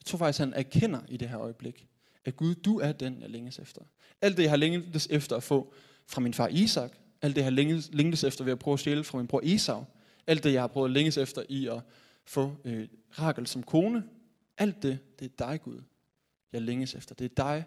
Jeg 0.00 0.04
tror 0.04 0.18
faktisk, 0.18 0.38
han 0.38 0.54
erkender 0.54 1.00
i 1.08 1.16
det 1.16 1.28
her 1.28 1.40
øjeblik, 1.40 1.86
at 2.24 2.36
Gud, 2.36 2.54
du 2.54 2.78
er 2.78 2.92
den, 2.92 3.20
jeg 3.20 3.30
længes 3.30 3.58
efter. 3.58 3.82
Alt 4.20 4.36
det, 4.36 4.42
jeg 4.42 4.50
har 4.50 4.56
længes 4.56 5.06
efter 5.10 5.36
at 5.36 5.42
få 5.42 5.74
fra 6.06 6.20
min 6.20 6.34
far 6.34 6.48
Isak, 6.48 6.92
alt 7.22 7.36
det, 7.36 7.40
jeg 7.40 7.46
har 7.46 7.50
længes, 7.50 7.90
længtes 7.92 8.24
efter 8.24 8.44
ved 8.44 8.52
at 8.52 8.58
prøve 8.58 8.72
at 8.72 8.80
stjæle 8.80 9.04
fra 9.04 9.18
min 9.18 9.26
bror 9.26 9.40
Esau, 9.44 9.84
alt 10.26 10.44
det, 10.44 10.52
jeg 10.52 10.62
har 10.62 10.66
prøvet 10.66 10.88
at 10.88 10.92
længes 10.92 11.16
efter 11.16 11.42
i 11.48 11.66
at 11.66 11.82
få 12.30 12.56
øh, 12.64 12.88
Rakel 13.18 13.46
som 13.46 13.62
kone. 13.62 14.04
Alt 14.58 14.82
det, 14.82 14.98
det 15.18 15.24
er 15.24 15.46
dig, 15.46 15.62
Gud, 15.62 15.82
jeg 16.52 16.62
længes 16.62 16.94
efter. 16.94 17.14
Det 17.14 17.24
er 17.24 17.34
dig, 17.44 17.64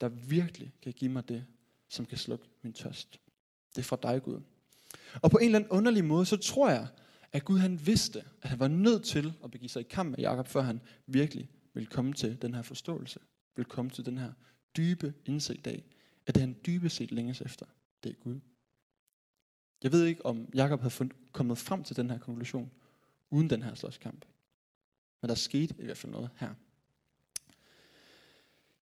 der 0.00 0.08
virkelig 0.08 0.74
kan 0.82 0.92
give 0.92 1.10
mig 1.10 1.28
det, 1.28 1.46
som 1.88 2.06
kan 2.06 2.18
slukke 2.18 2.46
min 2.62 2.72
tørst. 2.72 3.20
Det 3.76 3.78
er 3.78 3.82
fra 3.82 3.98
dig, 4.02 4.22
Gud. 4.22 4.40
Og 5.22 5.30
på 5.30 5.38
en 5.38 5.44
eller 5.44 5.58
anden 5.58 5.70
underlig 5.70 6.04
måde, 6.04 6.26
så 6.26 6.36
tror 6.36 6.70
jeg, 6.70 6.86
at 7.32 7.44
Gud 7.44 7.58
han 7.58 7.86
vidste, 7.86 8.24
at 8.42 8.48
han 8.48 8.58
var 8.58 8.68
nødt 8.68 9.04
til 9.04 9.32
at 9.44 9.50
begive 9.50 9.68
sig 9.68 9.80
i 9.80 9.86
kamp 9.90 10.10
med 10.10 10.18
Jakob, 10.18 10.46
før 10.46 10.60
han 10.60 10.80
virkelig 11.06 11.48
ville 11.72 11.86
komme 11.86 12.12
til 12.12 12.42
den 12.42 12.54
her 12.54 12.62
forståelse. 12.62 13.20
Ville 13.56 13.68
komme 13.68 13.90
til 13.90 14.06
den 14.06 14.18
her 14.18 14.32
dybe 14.76 15.14
indsigt 15.24 15.66
af, 15.66 15.84
at 16.26 16.34
det 16.34 16.40
han 16.40 16.56
dybest 16.66 16.96
set 16.96 17.12
længes 17.12 17.40
efter, 17.40 17.66
det 18.04 18.10
er 18.10 18.14
Gud. 18.14 18.40
Jeg 19.82 19.92
ved 19.92 20.04
ikke, 20.04 20.26
om 20.26 20.48
Jakob 20.54 20.80
havde 20.80 20.90
fundet, 20.90 21.16
kommet 21.32 21.58
frem 21.58 21.84
til 21.84 21.96
den 21.96 22.10
her 22.10 22.18
konklusion, 22.18 22.70
uden 23.34 23.50
den 23.50 23.62
her 23.62 23.74
slåskamp. 23.74 24.24
Men 25.20 25.28
der 25.28 25.34
skete 25.34 25.74
i 25.78 25.84
hvert 25.84 25.96
fald 25.96 26.12
noget 26.12 26.30
her. 26.36 26.48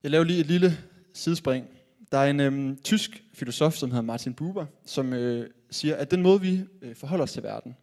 Jeg 0.03 0.11
laver 0.11 0.25
lige 0.25 0.41
et 0.41 0.47
lille 0.47 0.79
sidespring. 1.13 1.67
Der 2.13 2.19
er 2.19 2.31
en 2.31 2.41
øhm, 2.41 2.77
tysk 2.83 3.25
filosof, 3.33 3.75
som 3.75 3.91
hedder 3.91 4.03
Martin 4.03 4.35
Buber, 4.35 4.67
som 4.85 5.13
øh, 5.13 5.51
siger, 5.71 5.97
at 5.97 6.11
den 6.11 6.23
måde, 6.23 6.41
vi 6.41 6.65
øh, 6.83 6.97
forholder 6.97 7.23
os 7.23 7.33
til 7.33 7.43
verden, 7.43 7.77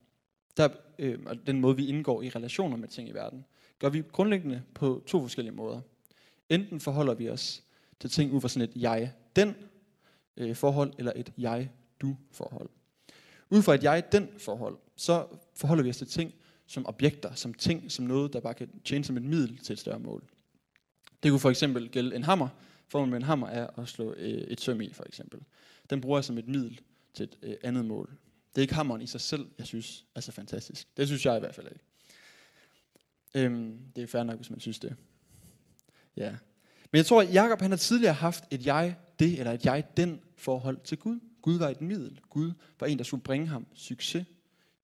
der, 0.58 0.70
øh, 1.00 1.20
og 1.26 1.48
den 1.48 1.62
måde, 1.62 1.76
vi 1.76 1.88
indgår 1.88 2.22
i 2.22 2.30
relationer 2.30 2.78
med 2.78 2.88
ting 2.88 3.10
i 3.10 3.12
verden, 3.12 3.46
gør 3.80 3.90
vi 3.90 4.04
grundlæggende 4.12 4.62
på 4.74 5.04
to 5.08 5.22
forskellige 5.22 5.56
måder. 5.56 5.82
Enten 6.50 6.80
forholder 6.80 7.14
vi 7.14 7.30
os 7.30 7.64
til 8.00 8.10
ting 8.10 8.32
ud 8.34 8.42
fra 8.42 8.48
sådan 8.48 8.70
et 8.70 8.82
jeg-den 8.82 9.56
øh, 10.38 10.56
forhold, 10.56 10.94
eller 10.98 11.12
et 11.16 11.34
jeg-du 11.38 12.18
forhold. 12.32 12.70
Ud 13.50 13.62
fra 13.62 13.74
et 13.74 13.84
jeg-den 13.84 14.30
forhold, 14.38 14.78
så 14.96 15.28
forholder 15.56 15.84
vi 15.84 15.90
os 15.90 15.98
til 15.98 16.08
ting 16.08 16.34
som 16.70 16.86
objekter, 16.86 17.34
som 17.34 17.54
ting, 17.54 17.92
som 17.92 18.06
noget, 18.06 18.34
der 18.34 18.40
bare 18.40 18.54
kan 18.54 18.70
tjene 18.86 19.04
som 19.04 19.18
et 19.18 19.24
middel 19.24 19.58
til 19.58 19.74
et 19.74 19.80
større 19.80 20.00
mål. 20.00 20.24
Det 21.24 21.32
kunne 21.32 21.40
for 21.40 21.50
eksempel 21.50 21.90
gælde 21.90 22.16
en 22.16 22.24
hammer. 22.24 22.48
Formålet 22.88 23.10
med 23.10 23.18
en 23.18 23.24
hammer 23.24 23.48
er 23.48 23.80
at 23.80 23.88
slå 23.88 24.14
øh, 24.14 24.30
et 24.30 24.62
søm 24.62 24.82
i, 24.82 24.94
for 24.94 25.04
eksempel. 25.04 25.40
Den 25.90 26.02
bruger 26.02 26.18
jeg 26.18 26.26
som 26.26 26.38
et 26.38 26.48
middel 26.48 26.80
til 27.14 27.24
et 27.24 27.38
øh, 27.42 27.56
andet 27.64 27.86
mål. 27.86 28.10
Det 28.50 28.58
er 28.58 28.62
ikke 28.62 28.74
hammeren 28.74 29.02
i 29.02 29.08
sig 29.08 29.22
selv, 29.22 29.48
jeg 29.58 29.68
synes 29.68 30.06
er 30.16 30.22
så 30.22 30.32
fantastisk. 30.32 30.98
Det 30.98 31.08
synes 31.08 31.26
jeg 31.26 31.38
i 31.38 31.40
hvert 31.40 31.56
fald 31.56 31.68
ikke. 31.68 31.86
Øhm, 33.36 33.80
det 33.96 34.04
er 34.04 34.08
fair 34.08 34.24
nok, 34.24 34.36
hvis 34.36 34.50
man 34.50 34.60
synes 34.60 34.80
det. 34.80 34.96
Ja. 36.18 36.30
Men 36.92 36.98
jeg 36.98 37.06
tror, 37.06 37.22
at 37.22 37.34
Jacob 37.34 37.62
han 37.62 37.72
har 37.72 37.78
tidligere 37.78 38.14
haft 38.14 38.44
et 38.52 38.66
jeg 38.66 38.96
det, 39.20 39.40
eller 39.40 39.52
et 39.52 39.66
jeg 39.66 39.84
den 39.98 40.22
forhold 40.38 40.78
til 40.84 40.98
Gud. 40.98 41.20
Gud 41.42 41.58
var 41.58 41.70
et 41.70 41.82
middel. 41.82 42.20
Gud 42.30 42.52
var 42.80 42.88
en, 42.88 42.98
der 42.98 43.04
skulle 43.04 43.24
bringe 43.24 43.48
ham 43.48 43.68
succes. 43.74 44.26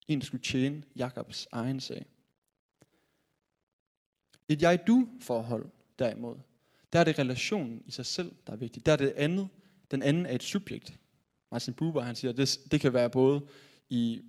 En, 0.07 0.19
der 0.19 0.25
skulle 0.25 0.43
tjene 0.43 0.83
Jakobs 0.95 1.47
egen 1.51 1.79
sag. 1.79 2.05
Et 4.49 4.61
jeg-du-forhold, 4.61 5.69
derimod, 5.99 6.35
der 6.93 6.99
er 6.99 7.03
det 7.03 7.19
relationen 7.19 7.83
i 7.85 7.91
sig 7.91 8.05
selv, 8.05 8.35
der 8.47 8.53
er 8.53 8.57
vigtig. 8.57 8.85
Der 8.85 8.91
er 8.91 8.95
det 8.95 9.13
andet, 9.15 9.47
den 9.91 10.01
anden 10.01 10.25
er 10.25 10.35
et 10.35 10.43
subjekt. 10.43 10.99
Martin 11.51 11.73
Buber, 11.73 12.01
han 12.01 12.15
siger, 12.15 12.31
det, 12.31 12.59
det 12.71 12.81
kan 12.81 12.93
være 12.93 13.09
både 13.09 13.47
i 13.89 14.21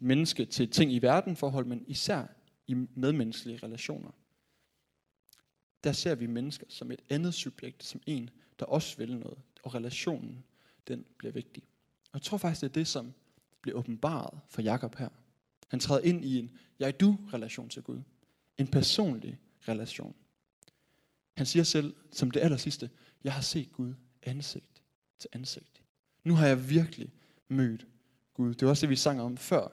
menneske 0.00 0.44
til 0.44 0.70
ting 0.70 0.92
i 0.92 0.98
verden 0.98 1.36
forhold, 1.36 1.66
men 1.66 1.84
især 1.86 2.26
i 2.66 2.74
medmenneskelige 2.74 3.58
relationer. 3.62 4.10
Der 5.84 5.92
ser 5.92 6.14
vi 6.14 6.26
mennesker 6.26 6.66
som 6.68 6.90
et 6.90 7.02
andet 7.10 7.34
subjekt, 7.34 7.84
som 7.84 8.00
en, 8.06 8.30
der 8.58 8.66
også 8.66 8.96
vil 8.96 9.16
noget, 9.16 9.38
og 9.62 9.74
relationen, 9.74 10.44
den 10.88 11.04
bliver 11.18 11.32
vigtig. 11.32 11.62
Og 12.04 12.14
jeg 12.14 12.22
tror 12.22 12.38
faktisk, 12.38 12.60
det 12.60 12.68
er 12.68 12.72
det, 12.72 12.86
som 12.86 13.14
bliver 13.62 13.78
åbenbaret 13.78 14.40
for 14.48 14.62
Jakob 14.62 14.94
her. 14.94 15.08
Han 15.68 15.80
træder 15.80 16.00
ind 16.00 16.24
i 16.24 16.38
en 16.38 16.50
jeg-du-relation 16.78 17.68
til 17.68 17.82
Gud. 17.82 18.00
En 18.58 18.66
personlig 18.66 19.38
relation. 19.68 20.14
Han 21.36 21.46
siger 21.46 21.62
selv, 21.62 21.94
som 22.12 22.30
det 22.30 22.40
aller 22.40 22.56
sidste, 22.56 22.90
jeg 23.24 23.32
har 23.32 23.42
set 23.42 23.72
Gud 23.72 23.94
ansigt 24.22 24.82
til 25.18 25.30
ansigt. 25.32 25.82
Nu 26.24 26.34
har 26.34 26.46
jeg 26.46 26.70
virkelig 26.70 27.12
mødt 27.48 27.86
Gud. 28.34 28.54
Det 28.54 28.62
var 28.62 28.68
også 28.68 28.80
det, 28.80 28.90
vi 28.90 28.96
sang 28.96 29.20
om 29.20 29.36
før, 29.36 29.68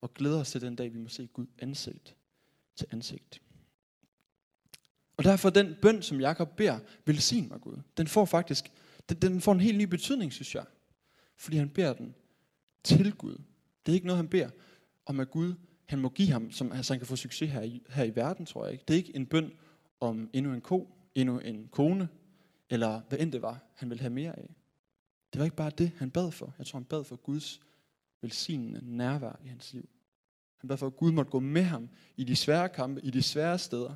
og 0.00 0.14
glæder 0.14 0.40
os 0.40 0.50
til 0.50 0.60
den 0.60 0.76
dag, 0.76 0.94
vi 0.94 0.98
må 0.98 1.08
se 1.08 1.26
Gud 1.26 1.46
ansigt 1.58 2.16
til 2.76 2.86
ansigt. 2.90 3.42
Og 5.16 5.24
derfor 5.24 5.50
den 5.50 5.76
bøn, 5.82 6.02
som 6.02 6.20
Jakob 6.20 6.56
beder, 6.56 6.78
velsign 7.04 7.48
mig 7.48 7.60
Gud, 7.60 7.76
den 7.96 8.06
får 8.06 8.24
faktisk, 8.24 8.72
den, 9.08 9.22
den 9.22 9.40
får 9.40 9.52
en 9.52 9.60
helt 9.60 9.78
ny 9.78 9.82
betydning, 9.82 10.32
synes 10.32 10.54
jeg. 10.54 10.64
Fordi 11.36 11.56
han 11.56 11.70
beder 11.70 11.92
den 11.92 12.14
til 12.86 13.12
Gud. 13.12 13.38
Det 13.86 13.92
er 13.92 13.94
ikke 13.94 14.06
noget, 14.06 14.16
han 14.16 14.28
beder 14.28 14.50
om, 15.06 15.20
at 15.20 15.30
Gud 15.30 15.54
han 15.86 15.98
må 15.98 16.08
give 16.08 16.30
ham, 16.30 16.50
som, 16.50 16.82
så 16.82 16.92
han 16.92 17.00
kan 17.00 17.06
få 17.06 17.16
succes 17.16 17.50
her 17.50 17.62
i, 17.62 17.82
her 17.88 18.04
i 18.04 18.16
verden, 18.16 18.46
tror 18.46 18.64
jeg 18.64 18.72
ikke. 18.72 18.84
Det 18.88 18.94
er 18.94 18.98
ikke 18.98 19.16
en 19.16 19.26
bøn 19.26 19.52
om 20.00 20.30
endnu 20.32 20.52
en 20.52 20.60
ko, 20.60 20.88
endnu 21.14 21.38
en 21.38 21.68
kone, 21.68 22.08
eller 22.70 23.00
hvad 23.08 23.18
end 23.18 23.32
det 23.32 23.42
var, 23.42 23.62
han 23.74 23.90
ville 23.90 24.00
have 24.00 24.12
mere 24.12 24.38
af. 24.38 24.54
Det 25.32 25.38
var 25.38 25.44
ikke 25.44 25.56
bare 25.56 25.70
det, 25.70 25.92
han 25.96 26.10
bad 26.10 26.30
for. 26.30 26.54
Jeg 26.58 26.66
tror, 26.66 26.78
han 26.78 26.84
bad 26.84 27.04
for 27.04 27.16
Guds 27.16 27.60
velsignende 28.20 28.96
nærvær 28.96 29.40
i 29.44 29.48
hans 29.48 29.72
liv. 29.72 29.88
Han 30.56 30.68
bad 30.68 30.76
for, 30.76 30.86
at 30.86 30.96
Gud 30.96 31.12
måtte 31.12 31.30
gå 31.30 31.40
med 31.40 31.62
ham 31.62 31.88
i 32.16 32.24
de 32.24 32.36
svære 32.36 32.68
kampe, 32.68 33.00
i 33.04 33.10
de 33.10 33.22
svære 33.22 33.58
steder. 33.58 33.94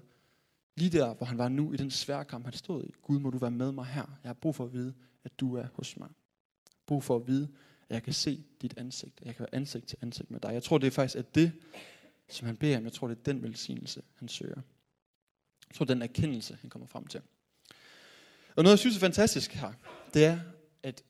Lige 0.77 0.99
der, 0.99 1.15
hvor 1.15 1.27
han 1.27 1.39
var 1.39 1.49
nu, 1.49 1.73
i 1.73 1.77
den 1.77 1.91
svære 1.91 2.25
kamp, 2.25 2.45
han 2.45 2.55
stod 2.55 2.85
i. 2.85 2.93
Gud, 3.03 3.19
må 3.19 3.31
du 3.31 3.39
være 3.39 3.51
med 3.51 3.73
mig 3.73 3.85
her. 3.87 4.19
Jeg 4.23 4.29
har 4.29 4.35
brug 4.35 4.55
for 4.55 4.65
at 4.65 4.73
vide, 4.73 4.95
at 5.25 5.41
du 5.41 5.57
er 5.57 5.67
hos 5.75 5.97
mig. 5.97 6.09
Jeg 6.09 6.77
har 6.77 6.85
brug 6.87 7.03
for 7.03 7.17
at 7.17 7.27
vide, 7.27 7.49
jeg 7.91 8.03
kan 8.03 8.13
se 8.13 8.45
dit 8.63 8.75
ansigt. 8.77 9.21
At 9.21 9.27
jeg 9.27 9.37
kan 9.37 9.41
være 9.41 9.55
ansigt 9.55 9.87
til 9.87 9.99
ansigt 10.03 10.31
med 10.31 10.41
dig. 10.41 10.53
Jeg 10.53 10.63
tror, 10.63 10.79
det 10.79 10.87
er 10.87 10.91
faktisk 10.91 11.19
at 11.19 11.35
det, 11.35 11.53
som 12.29 12.47
han 12.47 12.57
beder 12.57 12.77
om. 12.77 12.85
Jeg 12.85 12.93
tror, 12.93 13.09
det 13.09 13.19
er 13.19 13.23
den 13.23 13.43
velsignelse, 13.43 14.03
han 14.15 14.29
søger. 14.29 14.61
Jeg 15.69 15.75
tror, 15.75 15.85
den 15.85 16.03
erkendelse, 16.03 16.59
han 16.61 16.71
kommer 16.71 16.87
frem 16.87 17.07
til. 17.07 17.21
Og 18.57 18.63
noget, 18.63 18.71
jeg 18.71 18.79
synes 18.79 18.97
er 18.97 19.01
fantastisk 19.01 19.53
her, 19.53 19.73
det 20.15 20.25
er, 20.25 20.41
at 20.83 21.03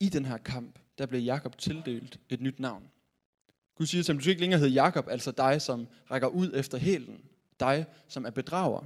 i 0.00 0.08
den 0.08 0.24
her 0.24 0.36
kamp, 0.36 0.78
der 0.98 1.06
blev 1.06 1.20
Jakob 1.20 1.58
tildelt 1.58 2.20
et 2.28 2.40
nyt 2.40 2.60
navn. 2.60 2.90
Gud 3.74 3.86
siger 3.86 4.02
til 4.02 4.12
ham, 4.12 4.18
du 4.18 4.22
skal 4.22 4.30
ikke 4.30 4.40
længere 4.40 4.60
hedde 4.60 4.72
Jakob, 4.72 5.08
altså 5.08 5.30
dig, 5.30 5.62
som 5.62 5.88
rækker 6.10 6.28
ud 6.28 6.50
efter 6.54 6.78
hælen. 6.78 7.24
Dig, 7.60 7.86
som 8.08 8.26
er 8.26 8.30
bedrager. 8.30 8.84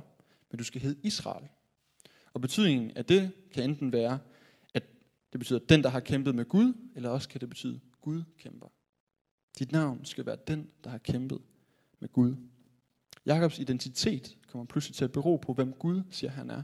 Men 0.51 0.59
du 0.59 0.65
skal 0.65 0.81
hedde 0.81 1.01
Israel. 1.03 1.49
Og 2.33 2.41
betydningen 2.41 2.97
af 2.97 3.05
det 3.05 3.33
kan 3.53 3.65
enten 3.65 3.93
være, 3.93 4.19
det 5.33 5.41
betyder 5.41 5.59
den, 5.59 5.83
der 5.83 5.89
har 5.89 6.01
kæmpet 6.01 6.35
med 6.35 6.45
Gud, 6.45 6.73
eller 6.95 7.09
også 7.09 7.29
kan 7.29 7.41
det 7.41 7.49
betyde, 7.49 7.81
Gud 8.01 8.23
kæmper. 8.39 8.69
Dit 9.59 9.73
navn 9.73 10.05
skal 10.05 10.27
være 10.27 10.39
den, 10.47 10.71
der 10.85 10.91
har 10.91 10.99
kæmpet 10.99 11.41
med 11.99 12.09
Gud. 12.09 12.37
Jakobs 13.27 13.59
identitet 13.59 14.39
kommer 14.49 14.65
pludselig 14.65 14.97
til 14.97 15.05
at 15.05 15.13
bero 15.13 15.37
på, 15.37 15.55
hvem 15.55 15.73
Gud 15.73 16.03
siger, 16.11 16.31
han 16.31 16.51
er. 16.51 16.63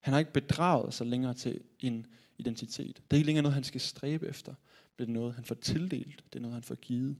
Han 0.00 0.12
har 0.12 0.18
ikke 0.18 0.32
bedraget 0.32 0.94
sig 0.94 1.06
længere 1.06 1.34
til 1.34 1.60
en 1.80 2.06
identitet. 2.38 2.96
Det 2.96 3.12
er 3.12 3.16
ikke 3.16 3.26
længere 3.26 3.42
noget, 3.42 3.54
han 3.54 3.64
skal 3.64 3.80
stræbe 3.80 4.26
efter. 4.26 4.54
Det 4.98 5.08
er 5.08 5.12
noget, 5.12 5.34
han 5.34 5.44
får 5.44 5.54
tildelt. 5.54 6.24
Det 6.32 6.38
er 6.38 6.40
noget, 6.40 6.54
han 6.54 6.62
får 6.62 6.74
givet. 6.74 7.16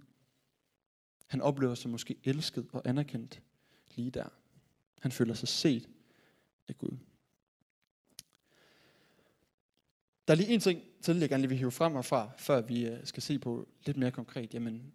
Han 1.26 1.40
oplever 1.40 1.74
sig 1.74 1.90
måske 1.90 2.16
elsket 2.24 2.66
og 2.72 2.88
anerkendt 2.88 3.42
lige 3.94 4.10
der. 4.10 4.28
Han 5.00 5.12
føler 5.12 5.34
sig 5.34 5.48
set 5.48 5.88
af 6.68 6.78
Gud. 6.78 6.96
Der 10.28 10.34
er 10.34 10.36
lige 10.36 10.48
en 10.48 10.60
ting 10.60 10.80
til, 11.02 11.18
jeg 11.18 11.28
gerne 11.28 11.40
lige 11.40 11.48
vil 11.48 11.58
hive 11.58 11.70
frem 11.70 11.94
herfra, 11.94 12.30
før 12.38 12.60
vi 12.60 12.86
øh, 12.86 12.98
skal 13.04 13.22
se 13.22 13.38
på 13.38 13.68
lidt 13.86 13.96
mere 13.96 14.10
konkret, 14.10 14.54
jamen, 14.54 14.92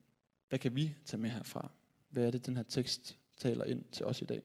hvad 0.50 0.60
kan 0.60 0.76
vi 0.76 0.96
tage 1.06 1.22
med 1.22 1.30
herfra? 1.30 1.70
Hvad 2.10 2.26
er 2.26 2.32
det, 2.32 2.46
den 2.46 2.56
her 2.56 2.64
tekst 2.64 3.18
taler 3.38 3.66
ind 3.66 3.84
til 3.92 4.06
os 4.06 4.22
i 4.22 4.26
dag? 4.26 4.42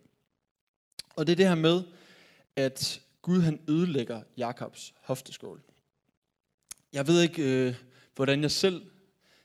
Og 1.16 1.26
det 1.26 1.32
er 1.32 1.36
det 1.36 1.48
her 1.48 1.54
med, 1.54 1.82
at 2.56 3.00
Gud 3.22 3.40
han 3.40 3.60
ødelægger 3.68 4.22
Jakobs 4.36 4.94
hofteskål. 5.00 5.60
Jeg 6.92 7.06
ved 7.06 7.22
ikke, 7.22 7.68
øh, 7.68 7.74
hvordan 8.16 8.42
jeg 8.42 8.50
selv 8.50 8.82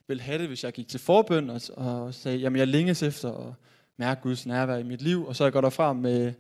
vil 0.07 0.21
have 0.21 0.37
det, 0.39 0.47
hvis 0.47 0.63
jeg 0.63 0.73
gik 0.73 0.87
til 0.87 0.99
forbøn 0.99 1.49
og, 1.49 1.61
og 1.73 2.13
sagde, 2.13 2.37
jamen 2.37 2.59
jeg 2.59 2.67
længes 2.67 3.03
efter 3.03 3.47
at 3.47 3.53
mærke 3.97 4.21
Guds 4.21 4.45
nærvær 4.45 4.77
i 4.77 4.83
mit 4.83 5.01
liv, 5.01 5.25
og 5.25 5.35
så 5.35 5.43
jeg 5.43 5.53
går 5.53 5.61
derfra 5.61 5.93
med 5.93 6.33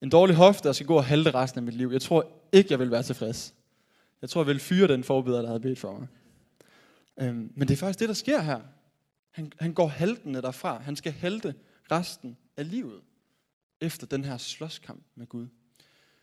en 0.00 0.10
dårlig 0.10 0.36
hofte 0.36 0.68
og 0.68 0.74
skal 0.74 0.86
gå 0.86 0.96
og 0.96 1.04
halte 1.04 1.30
resten 1.30 1.58
af 1.58 1.62
mit 1.62 1.74
liv. 1.74 1.90
Jeg 1.92 2.02
tror 2.02 2.26
ikke, 2.52 2.68
jeg 2.70 2.78
vil 2.78 2.90
være 2.90 3.02
tilfreds. 3.02 3.54
Jeg 4.24 4.30
tror, 4.30 4.40
jeg 4.40 4.46
ville 4.46 4.60
fyre 4.60 4.88
den 4.88 5.04
forbeder, 5.04 5.40
der 5.40 5.46
havde 5.46 5.60
bedt 5.60 5.78
for 5.78 5.98
mig. 5.98 6.08
Øhm, 7.20 7.52
men 7.56 7.68
det 7.68 7.74
er 7.74 7.76
faktisk 7.76 8.00
det, 8.00 8.08
der 8.08 8.14
sker 8.14 8.40
her. 8.40 8.60
Han, 9.30 9.52
han 9.58 9.74
går 9.74 9.86
haltende 9.86 10.42
derfra. 10.42 10.78
Han 10.78 10.96
skal 10.96 11.12
halte 11.12 11.54
resten 11.90 12.36
af 12.56 12.70
livet 12.70 13.00
efter 13.80 14.06
den 14.06 14.24
her 14.24 14.38
slåskamp 14.38 15.04
med 15.14 15.26
Gud. 15.26 15.46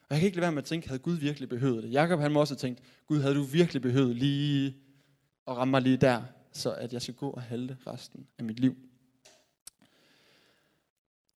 Og 0.01 0.07
jeg 0.09 0.19
kan 0.19 0.25
ikke 0.25 0.37
lade 0.37 0.41
være 0.41 0.51
med 0.51 0.61
at 0.61 0.65
tænke, 0.65 0.87
havde 0.87 0.99
Gud 0.99 1.15
virkelig 1.15 1.49
behøvet 1.49 1.83
det? 1.83 1.91
Jakob 1.91 2.19
han 2.19 2.31
må 2.31 2.39
også 2.39 2.53
have 2.53 2.59
tænkt, 2.59 2.83
Gud, 3.07 3.21
havde 3.21 3.35
du 3.35 3.43
virkelig 3.43 3.81
behøvet 3.81 4.15
lige 4.15 4.77
at 5.47 5.57
ramme 5.57 5.71
mig 5.71 5.81
lige 5.81 5.97
der, 5.97 6.23
så 6.51 6.73
at 6.73 6.93
jeg 6.93 7.01
skal 7.01 7.13
gå 7.13 7.29
og 7.29 7.41
halte 7.41 7.77
resten 7.87 8.27
af 8.37 8.43
mit 8.43 8.59
liv. 8.59 8.75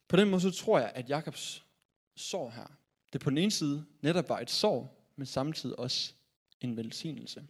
På 0.08 0.16
den 0.16 0.30
måde 0.30 0.42
så 0.42 0.52
tror 0.52 0.80
jeg, 0.80 0.92
at 0.96 1.10
Jakobs 1.10 1.66
sår 2.16 2.50
her, 2.50 2.72
det 3.14 3.22
på 3.22 3.30
den 3.30 3.38
ene 3.38 3.52
side 3.52 3.86
netop 4.02 4.30
var 4.30 4.40
et 4.40 4.50
sår, 4.50 5.12
men 5.16 5.26
samtidig 5.26 5.80
også 5.80 6.14
en 6.62 6.78
velsignelse. 6.78 7.48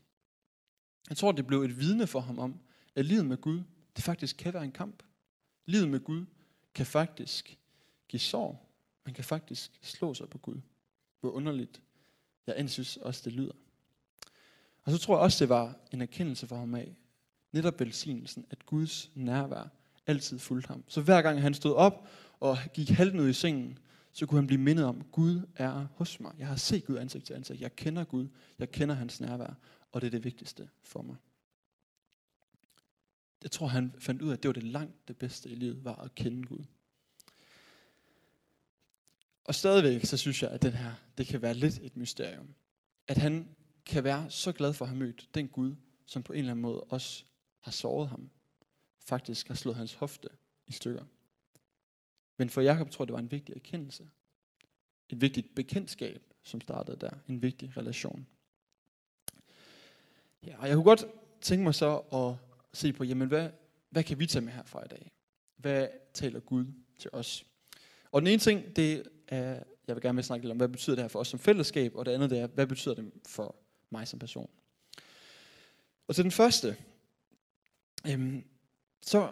Jeg 1.10 1.18
tror, 1.18 1.32
det 1.32 1.48
blev 1.48 1.62
et 1.62 1.80
vidne 1.80 2.08
for 2.08 2.20
ham 2.20 2.40
om, 2.40 2.60
at 2.96 3.06
livet 3.06 3.26
med 3.26 3.38
Gud, 3.38 3.64
det 3.96 4.04
faktisk 4.04 4.38
kan 4.38 4.54
være 4.54 4.64
en 4.64 4.72
kamp. 4.72 5.04
Livet 5.66 5.90
med 5.90 6.00
Gud 6.00 6.26
kan 6.74 6.86
faktisk 6.86 7.58
give 8.08 8.20
sorg. 8.20 8.70
Man 9.06 9.14
kan 9.14 9.24
faktisk 9.24 9.80
slå 9.82 10.14
sig 10.14 10.30
på 10.30 10.38
Gud. 10.38 10.62
Hvor 11.20 11.32
underligt 11.32 11.82
jeg 12.48 12.60
end 12.60 12.70
synes 12.70 12.98
også, 12.98 13.22
det 13.26 13.34
lyder. 13.34 13.52
Og 14.84 14.92
så 14.92 14.98
tror 14.98 15.16
jeg 15.16 15.24
også, 15.24 15.44
det 15.44 15.50
var 15.50 15.76
en 15.92 16.02
erkendelse 16.02 16.48
for 16.48 16.56
ham 16.56 16.76
af, 16.76 16.96
netop 17.52 17.80
velsignelsen, 17.80 18.46
at 18.50 18.66
Guds 18.66 19.12
nærvær 19.16 19.70
altid 20.08 20.40
fulgte 20.40 20.68
ham. 20.68 20.84
Så 20.88 21.02
hver 21.02 21.22
gang 21.22 21.42
han 21.42 21.54
stod 21.54 21.74
op 21.76 22.08
og 22.40 22.58
gik 22.74 22.90
halvt 22.90 23.16
ned 23.16 23.30
i 23.30 23.34
sengen, 23.34 23.80
så 24.16 24.26
kunne 24.26 24.38
han 24.38 24.48
blive 24.48 24.62
mindet 24.62 24.86
om, 24.86 25.04
Gud 25.12 25.42
er 25.56 25.88
hos 25.96 26.20
mig. 26.20 26.36
Jeg 26.38 26.48
har 26.48 26.56
set 26.56 26.86
Gud 26.86 26.98
ansigt 26.98 27.26
til 27.26 27.34
ansigt. 27.34 27.62
Jeg 27.62 27.76
kender 27.76 28.04
Gud. 28.04 28.28
Jeg 28.60 28.72
kender 28.72 28.96
hans 28.96 29.22
nærvær. 29.22 29.54
Og 29.92 30.02
det 30.02 30.08
er 30.08 30.12
det 30.12 30.24
vigtigste 30.24 30.70
for 30.84 31.02
mig. 31.02 31.16
Jeg 33.44 33.52
tror, 33.52 33.68
han 33.68 33.94
fandt 34.00 34.22
ud 34.22 34.30
af, 34.30 34.34
at 34.34 34.44
det 34.44 34.50
var 34.50 34.54
det 34.54 34.64
langt 34.64 35.08
det 35.08 35.18
bedste 35.18 35.50
i 35.50 35.56
livet, 35.56 35.86
var 35.86 35.96
at 35.96 36.16
kende 36.16 36.48
Gud. 36.48 36.66
Og 39.44 39.56
stadigvæk, 39.56 40.06
så 40.06 40.18
synes 40.18 40.44
jeg, 40.44 40.52
at 40.52 40.62
den 40.62 40.74
her, 40.74 40.94
det 41.18 41.28
kan 41.28 41.42
være 41.42 41.54
lidt 41.54 41.80
et 41.82 41.98
mysterium. 41.98 42.56
At 43.08 43.18
han 43.18 43.56
kan 43.86 44.04
være 44.04 44.32
så 44.32 44.52
glad 44.52 44.74
for 44.74 44.86
at 44.86 44.90
have 44.90 45.00
mødt 45.00 45.30
den 45.34 45.48
Gud, 45.48 45.76
som 46.06 46.24
på 46.24 46.34
en 46.34 46.40
eller 46.40 46.52
anden 46.52 46.62
måde 46.62 46.84
også 46.84 47.24
har 47.60 47.72
såret 47.72 48.10
ham. 48.10 48.30
Faktisk 49.00 49.48
har 49.48 49.56
slået 49.56 49.78
hans 49.78 49.94
hofte 49.94 50.30
i 50.68 50.72
stykker. 50.72 51.06
Men 52.38 52.50
for 52.50 52.62
Jakob 52.62 52.92
tror 52.92 53.04
jeg, 53.04 53.08
det 53.08 53.14
var 53.14 53.20
en 53.20 53.32
vigtig 53.32 53.56
erkendelse. 53.56 54.08
Et 55.10 55.22
vigtigt 55.22 55.56
bekendtskab, 55.56 56.22
som 56.44 56.62
startede 56.62 56.98
der. 56.98 57.12
En 57.28 57.42
vigtig 57.42 57.78
relation. 57.78 58.28
Ja, 60.46 60.58
og 60.60 60.68
jeg 60.68 60.76
kunne 60.76 60.84
godt 60.84 61.06
tænke 61.42 61.64
mig 61.64 61.76
så 61.76 61.98
at 61.98 62.36
se 62.74 62.94
på, 62.94 63.04
jamen 63.04 63.28
hvad, 63.28 63.50
hvad 63.90 64.04
kan 64.04 64.20
vi 64.20 64.26
tage 64.26 64.46
med 64.46 64.54
herfra 64.54 64.86
i 64.86 64.88
dag? 64.88 65.12
Hvad 65.56 65.88
taler 66.14 66.40
Gud 66.40 66.66
til 67.00 67.10
os? 67.14 67.46
Og 68.12 68.22
den 68.22 68.28
ene 68.28 68.40
ting, 68.40 68.76
det 68.76 69.08
er, 69.28 69.64
jeg 69.88 69.96
vil 69.96 70.02
gerne 70.02 70.24
snakke 70.24 70.46
lidt 70.46 70.52
om, 70.52 70.58
hvad 70.58 70.68
betyder 70.68 70.96
det 70.96 71.04
her 71.04 71.10
for 71.10 71.20
os 71.20 71.28
som 71.28 71.40
fællesskab, 71.40 71.96
og 71.96 72.06
det 72.06 72.12
andet 72.12 72.30
det 72.30 72.40
er, 72.40 72.48
hvad 72.48 72.68
betyder 72.68 72.96
det 72.96 73.12
for 73.28 73.56
mig 73.90 74.08
som 74.08 74.20
person? 74.20 74.50
Og 76.08 76.16
til 76.16 76.24
den 76.24 76.32
første, 76.32 76.78
øhm, 78.08 78.44
så, 79.02 79.32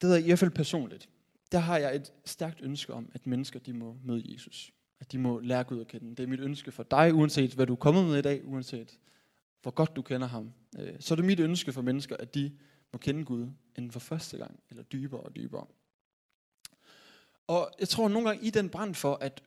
det 0.00 0.12
er 0.12 0.16
i 0.16 0.22
hvert 0.22 0.38
fald 0.38 0.50
personligt, 0.50 1.08
der 1.52 1.58
har 1.58 1.78
jeg 1.78 1.96
et 1.96 2.12
stærkt 2.24 2.60
ønske 2.62 2.94
om, 2.94 3.10
at 3.14 3.26
mennesker 3.26 3.58
de 3.58 3.72
må 3.72 3.96
møde 4.04 4.32
Jesus. 4.32 4.72
At 5.00 5.12
de 5.12 5.18
må 5.18 5.40
lære 5.40 5.64
Gud 5.64 5.80
at 5.80 5.88
kende. 5.88 6.10
Det 6.10 6.20
er 6.20 6.26
mit 6.26 6.40
ønske 6.40 6.72
for 6.72 6.82
dig, 6.82 7.14
uanset 7.14 7.54
hvad 7.54 7.66
du 7.66 7.72
er 7.72 7.76
kommet 7.76 8.04
med 8.04 8.18
i 8.18 8.22
dag, 8.22 8.44
uanset 8.44 8.98
hvor 9.62 9.70
godt 9.70 9.96
du 9.96 10.02
kender 10.02 10.26
ham. 10.26 10.52
Øh, 10.78 10.94
så 11.00 11.14
er 11.14 11.16
det 11.16 11.24
mit 11.24 11.40
ønske 11.40 11.72
for 11.72 11.82
mennesker, 11.82 12.16
at 12.16 12.34
de 12.34 12.52
må 12.92 12.98
kende 12.98 13.24
Gud 13.24 13.48
inden 13.76 13.90
for 13.90 14.00
første 14.00 14.38
gang, 14.38 14.60
eller 14.70 14.82
dybere 14.82 15.20
og 15.20 15.36
dybere. 15.36 15.66
Og 17.46 17.70
jeg 17.80 17.88
tror 17.88 18.08
nogle 18.08 18.28
gange 18.28 18.46
i 18.46 18.50
den 18.50 18.68
brand 18.70 18.94
for, 18.94 19.14
at, 19.14 19.42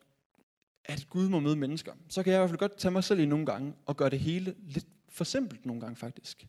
at 0.84 1.06
Gud 1.10 1.28
må 1.28 1.40
møde 1.40 1.56
mennesker, 1.56 1.92
så 2.08 2.22
kan 2.22 2.32
jeg 2.32 2.38
i 2.38 2.40
hvert 2.40 2.50
fald 2.50 2.58
godt 2.58 2.78
tage 2.78 2.92
mig 2.92 3.04
selv 3.04 3.20
i 3.20 3.26
nogle 3.26 3.46
gange, 3.46 3.74
og 3.86 3.96
gøre 3.96 4.10
det 4.10 4.20
hele 4.20 4.54
lidt 4.58 4.86
for 5.08 5.24
simpelt 5.24 5.66
nogle 5.66 5.80
gange 5.80 5.96
faktisk. 5.96 6.46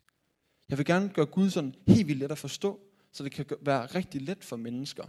Jeg 0.69 0.77
vil 0.77 0.85
gerne 0.85 1.09
gøre 1.09 1.25
Gud 1.25 1.49
sådan 1.49 1.75
helt 1.87 2.07
vildt 2.07 2.19
let 2.19 2.31
at 2.31 2.37
forstå, 2.37 2.79
så 3.11 3.23
det 3.23 3.31
kan 3.31 3.45
være 3.61 3.85
rigtig 3.85 4.21
let 4.21 4.43
for 4.43 4.55
mennesker 4.55 5.03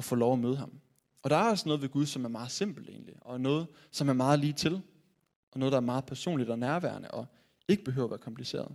at 0.00 0.04
få 0.04 0.14
lov 0.14 0.32
at 0.32 0.38
møde 0.38 0.56
ham. 0.56 0.80
Og 1.22 1.30
der 1.30 1.36
er 1.36 1.50
også 1.50 1.68
noget 1.68 1.82
ved 1.82 1.88
Gud, 1.88 2.06
som 2.06 2.24
er 2.24 2.28
meget 2.28 2.50
simpelt 2.50 2.88
egentlig, 2.88 3.14
og 3.20 3.40
noget, 3.40 3.66
som 3.90 4.08
er 4.08 4.12
meget 4.12 4.38
lige 4.38 4.52
til, 4.52 4.82
og 5.50 5.58
noget, 5.58 5.72
der 5.72 5.76
er 5.76 5.82
meget 5.82 6.06
personligt 6.06 6.50
og 6.50 6.58
nærværende, 6.58 7.10
og 7.10 7.26
ikke 7.68 7.84
behøver 7.84 8.06
at 8.06 8.10
være 8.10 8.18
kompliceret. 8.18 8.74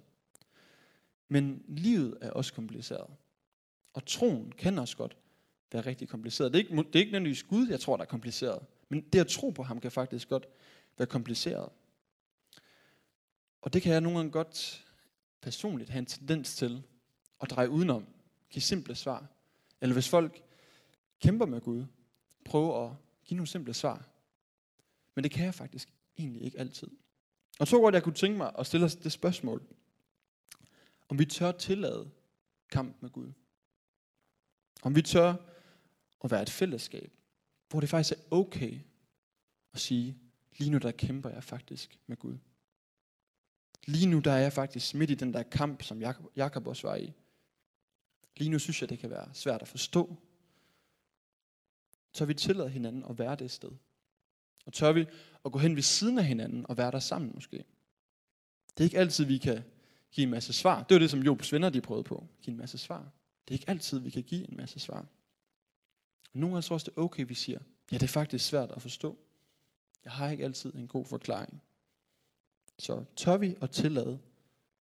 Men 1.27 1.63
livet 1.67 2.17
er 2.21 2.31
også 2.31 2.53
kompliceret. 2.53 3.07
Og 3.93 4.05
troen 4.05 4.51
kan 4.51 4.79
også 4.79 4.97
godt 4.97 5.17
være 5.71 5.85
rigtig 5.85 6.09
kompliceret. 6.09 6.53
Det 6.53 6.59
er 6.59 6.63
ikke, 6.63 6.77
det 6.77 6.95
er 6.95 6.99
ikke 6.99 7.11
nødvendigvis 7.11 7.43
Gud, 7.43 7.67
jeg 7.67 7.79
tror, 7.79 7.97
der 7.97 8.03
er 8.03 8.07
kompliceret. 8.07 8.59
Men 8.89 9.01
det 9.01 9.19
at 9.19 9.27
tro 9.27 9.49
på 9.49 9.63
ham 9.63 9.79
kan 9.79 9.91
faktisk 9.91 10.29
godt 10.29 10.47
være 10.97 11.07
kompliceret. 11.07 11.69
Og 13.61 13.73
det 13.73 13.81
kan 13.81 13.93
jeg 13.93 14.01
nogle 14.01 14.17
gange 14.17 14.31
godt 14.31 14.85
personligt 15.41 15.89
have 15.89 15.99
en 15.99 16.05
tendens 16.05 16.55
til 16.55 16.83
at 17.41 17.49
dreje 17.49 17.69
udenom, 17.69 18.05
give 18.49 18.61
simple 18.61 18.95
svar. 18.95 19.27
Eller 19.81 19.93
hvis 19.93 20.09
folk 20.09 20.43
kæmper 21.19 21.45
med 21.45 21.61
Gud, 21.61 21.85
prøve 22.45 22.85
at 22.85 22.91
give 23.25 23.35
nogle 23.35 23.47
simple 23.47 23.73
svar. 23.73 24.09
Men 25.15 25.23
det 25.23 25.31
kan 25.31 25.45
jeg 25.45 25.53
faktisk 25.53 25.93
egentlig 26.17 26.41
ikke 26.41 26.59
altid. 26.59 26.87
Og 27.59 27.67
så 27.67 27.79
godt, 27.79 27.95
jeg 27.95 28.03
kunne 28.03 28.15
tænke 28.15 28.37
mig 28.37 28.51
at 28.59 28.67
stille 28.67 28.85
os 28.85 28.95
det 28.95 29.11
spørgsmål, 29.11 29.63
om 31.09 31.19
vi 31.19 31.25
tør 31.25 31.51
tillade 31.51 32.11
kamp 32.69 33.01
med 33.01 33.09
Gud. 33.09 33.31
Om 34.81 34.95
vi 34.95 35.01
tør 35.01 35.35
at 36.23 36.31
være 36.31 36.41
et 36.41 36.49
fællesskab, 36.49 37.13
hvor 37.69 37.79
det 37.79 37.89
faktisk 37.89 38.19
er 38.19 38.23
okay 38.31 38.79
at 39.73 39.79
sige, 39.79 40.17
lige 40.57 40.69
nu 40.69 40.77
der 40.77 40.91
kæmper 40.91 41.29
jeg 41.29 41.43
faktisk 41.43 41.99
med 42.07 42.17
Gud. 42.17 42.37
Lige 43.85 44.07
nu 44.07 44.19
der 44.19 44.31
er 44.31 44.39
jeg 44.39 44.53
faktisk 44.53 44.95
midt 44.95 45.09
i 45.09 45.15
den 45.15 45.33
der 45.33 45.43
kamp, 45.43 45.83
som 45.83 46.01
Jakob, 46.35 46.67
også 46.67 46.87
var 46.87 46.95
i. 46.95 47.13
Lige 48.37 48.49
nu 48.49 48.59
synes 48.59 48.81
jeg, 48.81 48.89
det 48.89 48.99
kan 48.99 49.09
være 49.09 49.29
svært 49.33 49.61
at 49.61 49.67
forstå. 49.67 50.17
Tør 52.15 52.25
vi 52.25 52.33
tillade 52.33 52.69
hinanden 52.69 53.03
at 53.09 53.19
være 53.19 53.35
det 53.35 53.51
sted? 53.51 53.71
Og 54.65 54.73
tør 54.73 54.91
vi 54.91 55.05
at 55.45 55.51
gå 55.51 55.59
hen 55.59 55.75
ved 55.75 55.83
siden 55.83 56.17
af 56.17 56.25
hinanden 56.25 56.65
og 56.69 56.77
være 56.77 56.91
der 56.91 56.99
sammen 56.99 57.31
måske? 57.33 57.57
Det 58.67 58.79
er 58.79 58.83
ikke 58.83 58.99
altid, 58.99 59.25
vi 59.25 59.37
kan 59.37 59.63
give 60.11 60.23
en 60.23 60.31
masse 60.31 60.53
svar. 60.53 60.83
Det 60.83 60.95
var 60.95 60.99
det, 60.99 61.09
som 61.09 61.19
Jobs 61.19 61.51
venner 61.53 61.69
de 61.69 61.81
prøvede 61.81 62.03
på. 62.03 62.27
Give 62.41 62.51
en 62.51 62.57
masse 62.57 62.77
svar. 62.77 63.11
Det 63.47 63.53
er 63.53 63.53
ikke 63.53 63.69
altid, 63.69 63.99
vi 63.99 64.09
kan 64.09 64.23
give 64.23 64.49
en 64.49 64.57
masse 64.57 64.79
svar. 64.79 65.05
Nogle 66.33 66.53
gange 66.55 66.61
tror 66.61 66.73
også, 66.73 66.91
det 66.91 66.97
er 66.97 67.01
okay, 67.01 67.25
vi 67.27 67.33
siger, 67.33 67.59
ja, 67.91 67.97
det 67.97 68.03
er 68.03 68.07
faktisk 68.07 68.45
svært 68.45 68.71
at 68.71 68.81
forstå. 68.81 69.17
Jeg 70.03 70.11
har 70.11 70.29
ikke 70.29 70.43
altid 70.43 70.73
en 70.73 70.87
god 70.87 71.05
forklaring. 71.05 71.61
Så 72.79 73.05
tør 73.15 73.37
vi 73.37 73.55
at 73.61 73.71
tillade, 73.71 74.19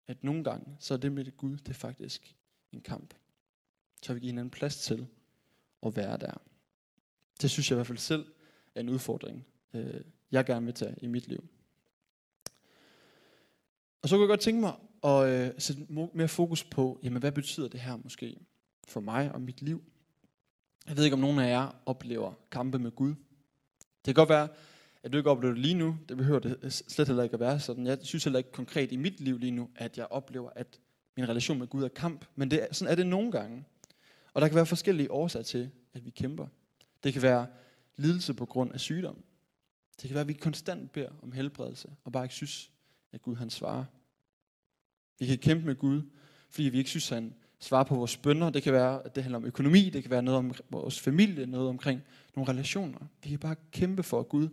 at 0.07 0.25
nogle 0.25 0.45
gange, 0.45 0.77
så 0.81 0.95
er 0.95 0.99
det 0.99 1.13
med 1.13 1.25
det 1.25 1.37
Gud, 1.37 1.57
det 1.57 1.69
er 1.69 1.75
faktisk 1.75 2.37
en 2.73 2.81
kamp. 2.81 3.15
Tør 4.03 4.15
vi 4.15 4.21
give 4.21 4.31
hinanden 4.31 4.51
plads 4.51 4.77
til 4.77 5.07
at 5.83 5.97
være 5.97 6.17
der. 6.17 6.35
Det 7.43 7.51
synes 7.51 7.71
jeg 7.71 7.75
i 7.75 7.79
hvert 7.79 7.87
fald 7.87 7.99
selv 7.99 8.27
er 8.75 8.81
en 8.81 8.89
udfordring, 8.89 9.47
øh, 9.75 10.01
jeg 10.31 10.45
gerne 10.45 10.67
vil 10.67 10.75
tage 10.75 10.95
i 11.03 11.07
mit 11.07 11.29
liv. 11.29 11.45
Og 14.03 14.09
så 14.09 14.17
kunne 14.17 14.23
jeg 14.23 14.29
godt 14.29 14.41
tænke 14.41 14.61
mig 14.61 14.75
at 15.05 15.29
øh, 15.29 15.51
sætte 15.59 15.87
mere 16.15 16.29
fokus 16.29 16.65
på, 16.65 17.01
jamen 17.03 17.21
hvad 17.21 17.33
betyder 17.33 17.69
det 17.69 17.81
her 17.81 17.97
måske 17.97 18.37
for 18.89 19.01
mig 19.01 19.33
og 19.33 19.41
mit 19.41 19.63
liv? 19.63 19.83
Jeg 20.87 20.97
ved 20.97 21.05
ikke, 21.05 21.15
om 21.15 21.21
nogen 21.21 21.39
af 21.39 21.49
jer 21.49 21.83
oplever 21.87 22.33
kampe 22.51 22.79
med 22.79 22.91
Gud. 22.91 23.15
Det 24.05 24.05
kan 24.05 24.15
godt 24.15 24.29
være, 24.29 24.49
at 25.03 25.13
du 25.13 25.19
ikke 25.19 25.31
oplever 25.31 25.55
det 25.55 25.63
lige 25.63 25.75
nu. 25.75 25.97
Det 26.09 26.17
behøver 26.17 26.39
det 26.39 26.73
slet 26.73 27.07
heller 27.07 27.23
ikke 27.23 27.35
at 27.35 27.41
være 27.41 27.61
sådan. 27.61 27.87
Jeg 27.87 27.99
synes 28.03 28.25
heller 28.25 28.39
ikke 28.39 28.53
konkret 28.53 28.93
i 28.93 28.97
mit 28.97 29.21
liv 29.21 29.39
lige 29.39 29.51
nu, 29.51 29.71
at 29.77 29.99
jeg 29.99 30.07
oplever, 30.11 30.51
at 30.57 30.81
min 31.17 31.29
relation 31.29 31.59
med 31.59 31.67
Gud 31.67 31.85
er 31.85 31.89
kamp. 31.89 32.25
Men 32.35 32.51
det, 32.51 32.69
sådan 32.73 32.93
er 32.93 32.95
det 32.97 33.07
nogle 33.07 33.33
gange. 33.33 33.65
Og 34.35 34.43
der 34.43 34.49
kan 34.49 34.55
være 34.55 34.67
forskellige 34.67 35.11
årsager 35.11 35.43
til, 35.43 35.71
at 35.95 36.05
vi 36.05 36.11
kæmper. 36.11 36.47
Det 37.05 37.13
kan 37.13 37.23
være 37.23 37.47
lidelse 37.97 38.35
på 38.35 38.47
grund 38.47 38.73
af 38.73 38.81
sygdom. 38.81 39.25
Det 40.03 40.09
kan 40.09 40.15
være, 40.15 40.21
at 40.21 40.29
vi 40.29 40.33
konstant 40.33 40.93
beder 40.93 41.11
om 41.23 41.33
helbredelse, 41.33 41.91
og 42.05 42.13
bare 42.13 42.25
ikke 42.25 42.35
synes, 42.35 42.71
at 43.13 43.23
Gud 43.23 43.37
han 43.37 43.51
svarer. 43.51 43.85
Vi 45.19 45.27
kan 45.27 45.39
kæmpe 45.39 45.67
med 45.67 45.77
Gud, 45.77 46.03
fordi 46.51 46.69
vi 46.69 46.79
ikke 46.79 46.91
synes, 46.91 47.13
at 47.13 47.17
han 47.17 47.35
svarer 47.59 47.85
på 47.85 47.95
vores 47.95 48.17
bønder. 48.17 48.51
Det 48.51 48.63
kan 48.63 48.73
være, 48.73 49.05
at 49.05 49.15
det 49.15 49.23
handler 49.23 49.37
om 49.37 49.45
økonomi, 49.45 49.91
det 49.91 50.03
kan 50.03 50.11
være 50.11 50.23
noget 50.23 50.39
om 50.39 50.55
vores 50.71 51.01
familie, 51.01 51.47
noget 51.47 51.69
omkring 51.69 52.03
nogle 52.37 52.53
relationer. 52.53 53.07
Vi 53.23 53.31
kan 53.31 53.39
bare 53.39 53.57
kæmpe 53.73 54.03
for 54.03 54.23
Gud. 54.23 54.49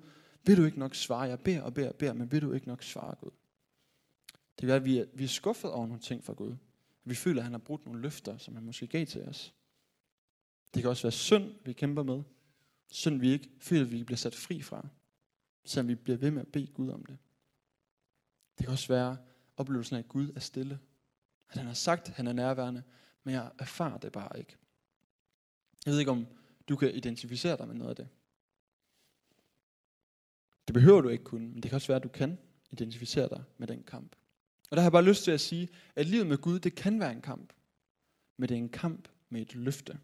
Vil 0.46 0.58
du 0.58 0.64
ikke 0.64 0.80
nok 0.80 0.96
svare? 0.96 1.22
Jeg 1.22 1.40
beder 1.40 1.62
og 1.62 1.74
beder 1.74 1.90
og 1.90 1.96
beder, 1.96 2.14
men 2.14 2.32
vil 2.32 2.42
du 2.42 2.54
ikke 2.54 2.68
nok 2.68 2.84
svare 2.84 3.16
Gud? 3.16 3.32
Det 4.32 4.60
kan 4.60 4.68
være, 4.68 4.78
at 4.78 4.86
vi 4.86 4.98
er, 4.98 5.06
vi 5.14 5.24
er 5.24 5.28
skuffet 5.28 5.72
over 5.72 5.88
nogle 5.88 6.02
ting 6.02 6.24
fra 6.24 6.34
Gud. 6.34 6.56
Vi 7.06 7.16
føler, 7.16 7.40
at 7.40 7.44
han 7.44 7.54
har 7.54 7.60
brugt 7.60 7.86
nogle 7.86 8.02
løfter, 8.02 8.38
som 8.38 8.56
han 8.56 8.64
måske 8.64 8.88
gav 8.88 9.06
til 9.06 9.24
os. 9.24 9.54
Det 10.74 10.82
kan 10.82 10.90
også 10.90 11.04
være 11.04 11.12
synd, 11.12 11.52
vi 11.66 11.74
kæmper 11.74 12.04
med. 12.04 12.24
Synd, 12.92 13.20
vi 13.20 13.32
ikke 13.32 13.50
føler, 13.60 13.86
at 13.86 13.92
vi 13.92 14.04
bliver 14.04 14.18
sat 14.18 14.36
fri 14.36 14.62
fra. 14.62 14.88
Selvom 15.66 15.88
vi 15.88 15.96
bliver 15.96 16.18
ved 16.18 16.32
med 16.32 16.42
at 16.42 16.48
bede 16.48 16.68
Gud 16.68 16.90
om 16.90 17.06
det. 17.06 17.18
Det 18.58 18.66
kan 18.66 18.74
også 18.74 18.88
være 18.88 19.18
oplevelsen 19.58 19.96
af, 19.96 20.00
at 20.00 20.08
Gud 20.08 20.32
er 20.36 20.40
stille 20.40 20.80
at 21.52 21.58
han 21.58 21.68
har 21.68 21.74
sagt, 21.74 22.10
at 22.10 22.16
han 22.16 22.28
er 22.28 22.34
nærværende, 22.34 22.84
men 23.24 23.34
jeg 23.34 23.52
erfarer 23.60 23.98
det 23.98 24.12
bare 24.12 24.40
ikke. 24.40 24.58
Jeg 25.86 25.92
ved 25.92 26.00
ikke, 26.00 26.12
om 26.12 26.28
du 26.70 26.76
kan 26.76 26.96
identificere 26.96 27.58
dig 27.58 27.68
med 27.68 27.76
noget 27.76 27.90
af 27.90 27.96
det. 27.96 28.08
Det 30.68 30.74
behøver 30.74 31.02
du 31.02 31.10
ikke 31.10 31.24
kunne, 31.24 31.48
men 31.48 31.64
det 31.64 31.70
kan 31.72 31.76
også 31.76 31.88
være, 31.88 31.96
at 31.96 32.04
du 32.04 32.10
kan 32.10 32.38
identificere 32.72 33.30
dig 33.30 33.44
med 33.58 33.68
den 33.68 33.84
kamp. 33.84 34.16
Og 34.70 34.78
der 34.78 34.82
har 34.82 34.86
jeg 34.86 34.92
bare 34.92 35.06
lyst 35.06 35.24
til 35.24 35.32
at 35.32 35.42
sige, 35.42 35.70
at 35.96 36.08
livet 36.08 36.28
med 36.28 36.38
Gud, 36.38 36.60
det 36.60 36.76
kan 36.76 37.00
være 37.00 37.12
en 37.12 37.22
kamp. 37.22 37.54
Men 38.38 38.50
det 38.50 38.56
er 38.56 38.60
en 38.60 38.70
kamp 38.70 39.08
med 39.30 39.42
et 39.42 39.56
løfte. 39.56 40.00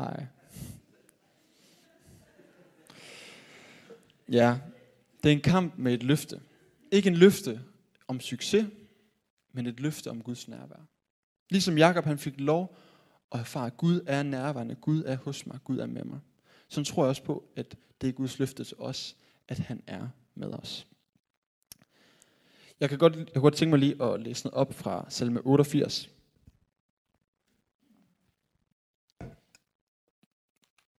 Hej. 0.00 0.26
Ja, 4.28 4.58
det 5.22 5.28
er 5.28 5.32
en 5.32 5.40
kamp 5.40 5.74
med 5.78 5.94
et 5.94 6.02
løfte. 6.02 6.40
Ikke 6.92 7.08
en 7.08 7.16
løfte 7.16 7.60
om 8.08 8.20
succes, 8.20 8.66
men 9.52 9.66
et 9.66 9.80
løfte 9.80 10.10
om 10.10 10.22
Guds 10.22 10.48
nærvær. 10.48 10.86
Ligesom 11.50 11.78
Jakob 11.78 12.04
han 12.04 12.18
fik 12.18 12.40
lov 12.40 12.76
at 13.32 13.40
erfare, 13.40 13.66
at 13.66 13.76
Gud 13.76 14.00
er 14.06 14.22
nærværende, 14.22 14.74
Gud 14.74 15.02
er 15.06 15.16
hos 15.16 15.46
mig, 15.46 15.58
Gud 15.64 15.78
er 15.78 15.86
med 15.86 16.04
mig. 16.04 16.20
Så 16.68 16.84
tror 16.84 17.02
jeg 17.02 17.08
også 17.08 17.22
på, 17.22 17.44
at 17.56 17.76
det 18.00 18.08
er 18.08 18.12
Guds 18.12 18.38
løfte 18.38 18.64
til 18.64 18.76
os, 18.78 19.16
at 19.48 19.58
han 19.58 19.82
er 19.86 20.08
med 20.34 20.48
os. 20.48 20.86
Jeg 22.80 22.88
kan 22.88 22.98
godt, 22.98 23.16
jeg 23.16 23.32
kan 23.32 23.42
godt 23.42 23.54
tænke 23.54 23.70
mig 23.70 23.78
lige 23.78 24.02
at 24.02 24.20
læse 24.20 24.46
noget 24.46 24.54
op 24.54 24.74
fra 24.74 25.06
salme 25.08 25.40
88. 25.40 26.10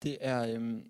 Det 0.03 0.17
er 0.21 0.53
øhm, 0.53 0.83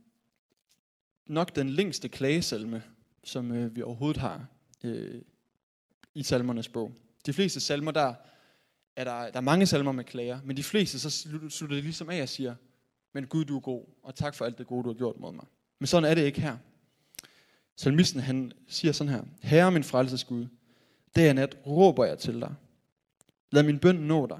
nok 1.26 1.56
den 1.56 1.70
længste 1.70 2.10
klagesalme, 2.10 2.84
som 3.24 3.52
øh, 3.52 3.76
vi 3.76 3.82
overhovedet 3.82 4.22
har 4.22 4.46
øh, 4.84 5.22
i 6.16 6.24
salmernes 6.24 6.70
bog. 6.70 6.92
De 7.26 7.34
fleste 7.34 7.60
salmer, 7.60 7.92
der 7.92 8.14
er 8.96 9.04
der, 9.04 9.32
der 9.32 9.38
er 9.38 9.42
mange 9.42 9.66
salmer 9.66 9.92
med 9.92 10.04
klager, 10.04 10.40
men 10.44 10.58
de 10.58 10.64
fleste, 10.64 11.00
så 11.00 11.10
slutter 11.50 11.76
det 11.76 11.84
ligesom 11.84 12.10
af 12.10 12.22
og 12.22 12.30
siger, 12.30 12.56
men 13.14 13.28
Gud, 13.28 13.46
du 13.46 13.56
er 13.56 13.60
god, 13.60 13.86
og 14.04 14.16
tak 14.16 14.36
for 14.36 14.46
alt 14.46 14.58
det 14.58 14.68
gode, 14.68 14.84
du 14.84 14.90
har 14.90 14.98
gjort 14.98 15.20
mod 15.20 15.34
mig. 15.34 15.46
Men 15.80 15.88
sådan 15.88 16.10
er 16.10 16.16
det 16.16 16.26
ikke 16.26 16.42
her. 16.42 16.58
Salmisten, 17.76 18.22
han 18.22 18.52
siger 18.68 18.92
sådan 18.92 19.14
her, 19.14 19.24
Herre 19.42 19.72
min 19.72 19.84
frelses 19.84 20.24
Gud, 20.24 20.48
dag 21.16 21.30
og 21.30 21.36
nat 21.36 21.58
råber 21.68 22.06
jeg 22.06 22.18
til 22.18 22.42
dig. 22.42 22.56
Lad 23.52 23.64
min 23.64 23.80
bøn 23.80 23.96
nå 23.96 24.26
dig. 24.26 24.40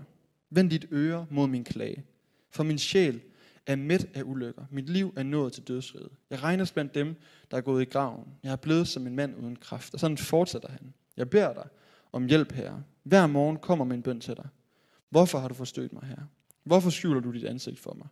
Vend 0.50 0.70
dit 0.70 0.86
øre 0.92 1.28
mod 1.30 1.48
min 1.48 1.64
klage. 1.64 2.04
For 2.50 2.64
min 2.64 2.78
sjæl 2.78 3.22
er 3.66 3.76
midt 3.76 4.06
af 4.14 4.24
ulykker. 4.24 4.66
Mit 4.72 4.90
liv 4.90 5.14
er 5.16 5.24
nået 5.24 5.54
til 5.54 5.68
dødsriget. 5.68 6.12
Jeg 6.30 6.44
regnes 6.44 6.72
blandt 6.72 6.96
dem, 6.96 7.16
der 7.52 7.58
er 7.58 7.62
gået 7.62 7.82
i 7.82 7.86
graven. 7.86 8.28
Jeg 8.44 8.52
er 8.52 8.56
blevet 8.56 8.88
som 8.88 9.08
en 9.08 9.16
mand 9.16 9.36
uden 9.36 9.56
kraft. 9.56 9.94
Og 9.94 10.00
sådan 10.00 10.18
fortsætter 10.18 10.70
han. 10.70 10.94
Jeg 11.18 11.30
beder 11.30 11.54
dig 11.54 11.68
om 12.12 12.26
hjælp, 12.26 12.52
her. 12.52 12.82
Hver 13.04 13.28
morgen 13.28 13.58
kommer 13.58 13.86
min 13.86 14.04
bøn 14.04 14.20
til 14.20 14.36
dig. 14.36 14.48
Hvorfor 15.10 15.40
har 15.40 15.48
du 15.48 15.54
forstødt 15.54 15.94
mig, 15.94 16.04
her? 16.04 16.18
Hvorfor 16.64 16.90
skjuler 16.90 17.20
du 17.20 17.32
dit 17.32 17.46
ansigt 17.46 17.80
for 17.80 17.94
mig? 17.94 18.08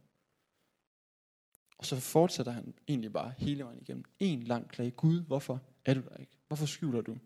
Og 1.78 1.86
så 1.86 1.96
fortsætter 1.96 2.52
han 2.52 2.74
egentlig 2.88 3.14
bare 3.14 3.34
hele 3.38 3.64
vejen 3.64 3.82
igennem. 3.82 4.04
En 4.20 4.44
lang 4.44 4.70
klage. 4.70 4.92
Gud, 4.92 5.22
hvorfor 5.22 5.62
er 5.86 5.94
du 5.94 6.02
der 6.10 6.18
ikke? 6.18 6.38
Hvorfor 6.48 6.66
skjuler 6.66 7.02
du 7.02 7.18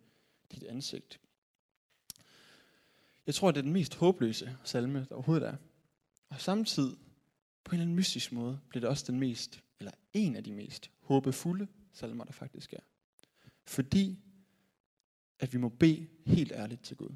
dit 0.52 0.64
ansigt? 0.64 1.20
Jeg 3.28 3.36
tror, 3.36 3.52
det 3.52 3.58
er 3.58 3.62
den 3.62 3.74
mest 3.74 3.96
håbløse 3.96 4.58
salme, 4.64 5.06
der 5.10 5.16
overhovedet 5.16 5.48
er. 5.48 5.56
Og 6.30 6.42
samtidig, 6.42 6.98
på 7.64 7.70
en 7.72 7.76
eller 7.76 7.84
anden 7.84 7.96
mystisk 7.96 8.32
måde, 8.32 8.60
bliver 8.70 8.82
det 8.82 8.90
også 8.90 9.12
den 9.12 9.20
mest, 9.20 9.64
eller 9.80 9.92
en 10.14 10.36
af 10.36 10.44
de 10.44 10.52
mest 10.52 10.92
håbefulde 11.00 11.68
salmer, 11.92 12.24
der 12.24 12.32
faktisk 12.32 12.74
er. 12.74 12.80
Fordi, 13.66 14.20
at 15.40 15.54
vi 15.54 15.58
må 15.58 15.70
bede 15.70 16.08
helt 16.26 16.52
ærligt 16.52 16.84
til 16.84 16.98
Gud. 16.98 17.16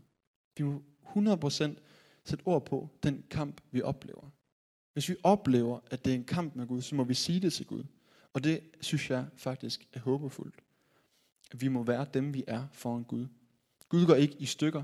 Vi 0.58 0.64
må 0.64 0.84
100% 1.04 1.76
sætte 2.24 2.48
ord 2.48 2.66
på 2.66 2.90
den 3.04 3.24
kamp, 3.30 3.62
vi 3.72 3.82
oplever. 3.82 4.30
Hvis 4.94 5.10
vi 5.10 5.16
oplever, 5.24 5.80
at 5.92 6.06
det 6.06 6.12
er 6.12 6.16
en 6.16 6.26
kamp 6.26 6.56
med 6.56 6.68
Gud, 6.68 6.82
så 6.82 6.96
må 6.96 7.04
vi 7.04 7.14
sige 7.14 7.40
det 7.40 7.54
til 7.54 7.66
Gud. 7.66 7.84
Og 8.34 8.44
det 8.44 8.62
synes 8.82 9.10
jeg 9.10 9.26
faktisk 9.36 9.88
er 9.94 10.00
håbefuldt. 10.00 10.56
At 11.52 11.62
vi 11.62 11.68
må 11.68 11.84
være 11.84 12.08
dem, 12.14 12.34
vi 12.34 12.44
er 12.48 12.68
foran 12.72 13.04
Gud. 13.04 13.28
Gud 13.90 14.06
går 14.06 14.16
ikke 14.16 14.36
i 14.40 14.46
stykker, 14.46 14.84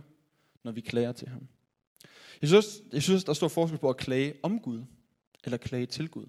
når 0.64 0.72
vi 0.72 0.82
klager 0.82 1.12
til 1.12 1.28
ham. 1.28 1.48
Jeg 2.42 2.50
synes, 2.50 2.66
jeg 2.92 3.04
synes 3.04 3.24
der 3.24 3.34
står 3.34 3.48
forskel 3.48 3.80
på 3.80 3.90
at 3.90 3.98
klage 3.98 4.34
om 4.44 4.60
Gud, 4.60 4.84
eller 5.44 5.58
klage 5.58 5.86
til 5.86 6.10
Gud. 6.10 6.26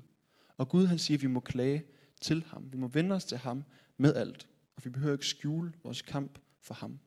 Og 0.57 0.69
Gud 0.69 0.87
han 0.87 0.99
siger, 0.99 1.19
at 1.19 1.23
vi 1.23 1.27
må 1.27 1.41
klage 1.41 1.85
til 2.21 2.45
ham. 2.45 2.73
Vi 2.73 2.79
må 2.79 2.89
vende 2.89 3.15
os 3.15 3.25
til 3.25 3.39
ham 3.39 3.65
med 3.97 4.15
alt. 4.15 4.49
Og 4.77 4.85
vi 4.85 4.91
behøver 4.91 5.13
ikke 5.13 5.27
skjule 5.27 5.73
vores 5.83 6.03
kamp 6.03 6.39
for 6.61 6.75
ham. 6.75 6.99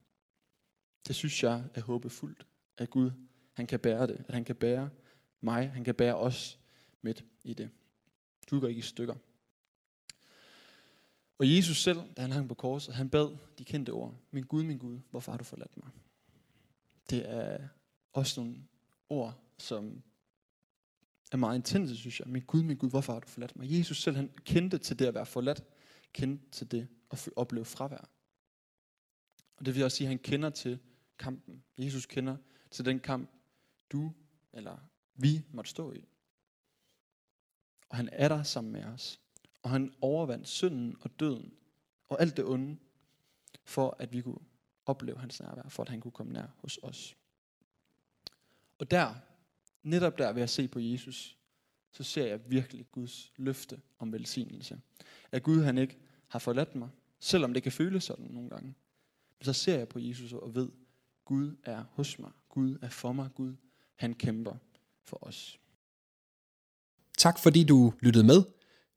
Det 1.08 1.16
synes 1.16 1.44
jeg 1.44 1.64
er 1.74 1.82
håbefuldt, 1.82 2.46
at 2.78 2.90
Gud 2.90 3.12
han 3.54 3.68
kan 3.68 3.80
bære 3.80 4.08
det. 4.08 4.26
At 4.28 4.34
han 4.34 4.46
kan 4.46 4.56
bære 4.56 4.90
mig, 5.42 5.72
han 5.72 5.84
kan 5.84 5.96
bære 5.96 6.16
os 6.16 6.60
midt 7.02 7.26
i 7.44 7.54
det. 7.54 7.70
Du 8.50 8.60
går 8.60 8.68
ikke 8.68 8.80
i 8.80 8.82
stykker. 8.82 9.16
Og 11.40 11.56
Jesus 11.56 11.84
selv, 11.84 12.00
da 12.18 12.22
han 12.22 12.32
hang 12.32 12.48
på 12.48 12.56
korset, 12.56 12.96
han 12.96 13.10
bad 13.10 13.38
de 13.58 13.66
kendte 13.66 13.90
ord. 13.90 14.16
Min 14.32 14.44
Gud, 14.44 14.64
min 14.64 14.78
Gud, 14.78 15.00
hvorfor 15.12 15.32
har 15.32 15.38
du 15.38 15.44
forladt 15.44 15.78
mig? 15.78 15.90
Det 17.10 17.30
er 17.30 17.68
også 18.14 18.42
nogle 18.42 18.56
ord, 19.10 19.44
som 19.58 20.04
er 21.32 21.38
meget 21.38 21.56
intense, 21.56 21.98
synes 21.98 22.20
jeg. 22.20 22.28
Min 22.28 22.42
Gud, 22.42 22.64
min 22.64 22.78
Gud, 22.78 22.90
hvorfor 22.90 23.14
har 23.14 23.20
du 23.20 23.28
forladt 23.28 23.56
mig? 23.56 23.80
Jesus 23.80 24.02
selv, 24.02 24.16
han 24.16 24.32
kendte 24.44 24.78
til 24.78 25.00
det 25.00 25.06
at 25.06 25.14
være 25.14 25.26
forladt. 25.26 25.64
Kendte 26.14 26.50
til 26.52 26.72
det 26.72 26.88
at 27.12 27.30
opleve 27.36 27.66
fravær. 27.66 28.10
Og 29.58 29.66
det 29.66 29.76
vil 29.76 29.84
også 29.84 29.98
sige, 29.98 30.06
at 30.06 30.10
han 30.10 30.20
kender 30.20 30.50
til 30.50 30.80
kampen. 31.20 31.64
Jesus 31.78 32.06
kender 32.06 32.38
til 32.72 32.86
den 32.86 33.00
kamp, 33.00 33.30
du 33.92 34.14
eller 34.54 34.78
vi 35.16 35.44
måtte 35.52 35.70
stå 35.70 35.94
i. 35.94 36.08
Og 37.90 37.98
han 37.98 38.10
er 38.12 38.28
der 38.28 38.44
sammen 38.44 38.74
med 38.74 38.84
os. 38.84 39.22
Og 39.64 39.70
han 39.70 39.94
overvandt 40.02 40.48
synden 40.48 40.96
og 41.02 41.20
døden 41.20 41.54
og 42.10 42.22
alt 42.22 42.38
det 42.38 42.46
onde, 42.46 42.78
for 43.64 43.96
at 44.00 44.14
vi 44.14 44.22
kunne 44.22 44.40
opleve 44.86 45.20
hans 45.20 45.40
nærvær, 45.40 45.70
for 45.70 45.84
at 45.84 45.90
han 45.90 46.02
kunne 46.02 46.12
komme 46.12 46.34
nær 46.34 46.48
hos 46.58 46.80
os. 46.84 47.18
Og 48.80 48.92
der, 48.92 49.16
netop 49.88 50.18
der 50.18 50.34
ved 50.34 50.42
at 50.42 50.50
se 50.50 50.68
på 50.68 50.80
Jesus, 50.80 51.38
så 51.92 52.04
ser 52.04 52.26
jeg 52.26 52.40
virkelig 52.48 52.86
Guds 52.92 53.32
løfte 53.38 53.82
om 54.00 54.14
velsignelse. 54.14 54.80
At 55.32 55.44
Gud 55.44 55.64
han 55.64 55.78
ikke 55.78 55.98
har 56.28 56.40
forladt 56.40 56.76
mig, 56.76 56.90
selvom 57.20 57.54
det 57.54 57.64
kan 57.64 57.72
føles 57.72 58.04
sådan 58.04 58.26
nogle 58.26 58.50
gange. 58.50 58.76
Men 59.40 59.46
så 59.46 59.54
ser 59.54 59.78
jeg 59.78 59.88
på 59.88 60.00
Jesus 60.00 60.34
og 60.34 60.56
ved, 60.56 60.70
Gud 61.26 61.56
er 61.64 61.84
hos 61.92 62.20
mig. 62.20 62.32
Gud 62.50 62.78
er 62.82 62.90
for 62.90 63.12
mig. 63.12 63.30
Gud, 63.36 63.56
han 63.96 64.14
kæmper 64.14 64.56
for 65.04 65.28
os. 65.28 65.60
Tak 67.18 67.40
fordi 67.40 67.64
du 67.64 67.94
lyttede 68.00 68.26
med. 68.26 68.44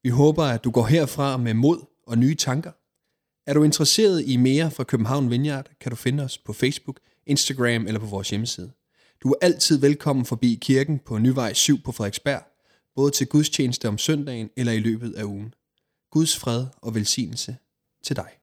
Vi 0.03 0.09
håber, 0.09 0.45
at 0.45 0.65
du 0.65 0.71
går 0.71 0.87
herfra 0.87 1.37
med 1.37 1.55
mod 1.55 1.87
og 2.07 2.19
nye 2.19 2.35
tanker. 2.35 2.73
Er 3.47 3.55
du 3.55 3.63
interesseret 3.63 4.25
i 4.27 4.37
mere 4.37 4.71
fra 4.71 4.85
København 4.85 5.31
Vineyard, 5.31 5.71
kan 5.81 5.91
du 5.91 5.97
finde 5.97 6.23
os 6.23 6.39
på 6.39 6.53
Facebook, 6.53 7.01
Instagram 7.27 7.87
eller 7.87 8.01
på 8.01 8.07
vores 8.07 8.31
hjemmeside. 8.31 8.73
Du 9.23 9.29
er 9.31 9.35
altid 9.41 9.79
velkommen 9.79 10.25
forbi 10.27 10.59
kirken 10.63 10.99
på 10.99 11.19
Nyvej 11.19 11.53
7 11.53 11.83
på 11.83 11.93
Frederiksberg, 11.93 12.43
både 12.95 13.11
til 13.11 13.27
gudstjeneste 13.27 13.89
om 13.89 13.99
søndagen 13.99 14.51
eller 14.57 14.73
i 14.73 14.79
løbet 14.79 15.15
af 15.15 15.25
ugen. 15.25 15.55
Guds 16.11 16.39
fred 16.39 16.67
og 16.83 16.95
velsignelse 16.95 17.57
til 18.05 18.17
dig. 18.17 18.31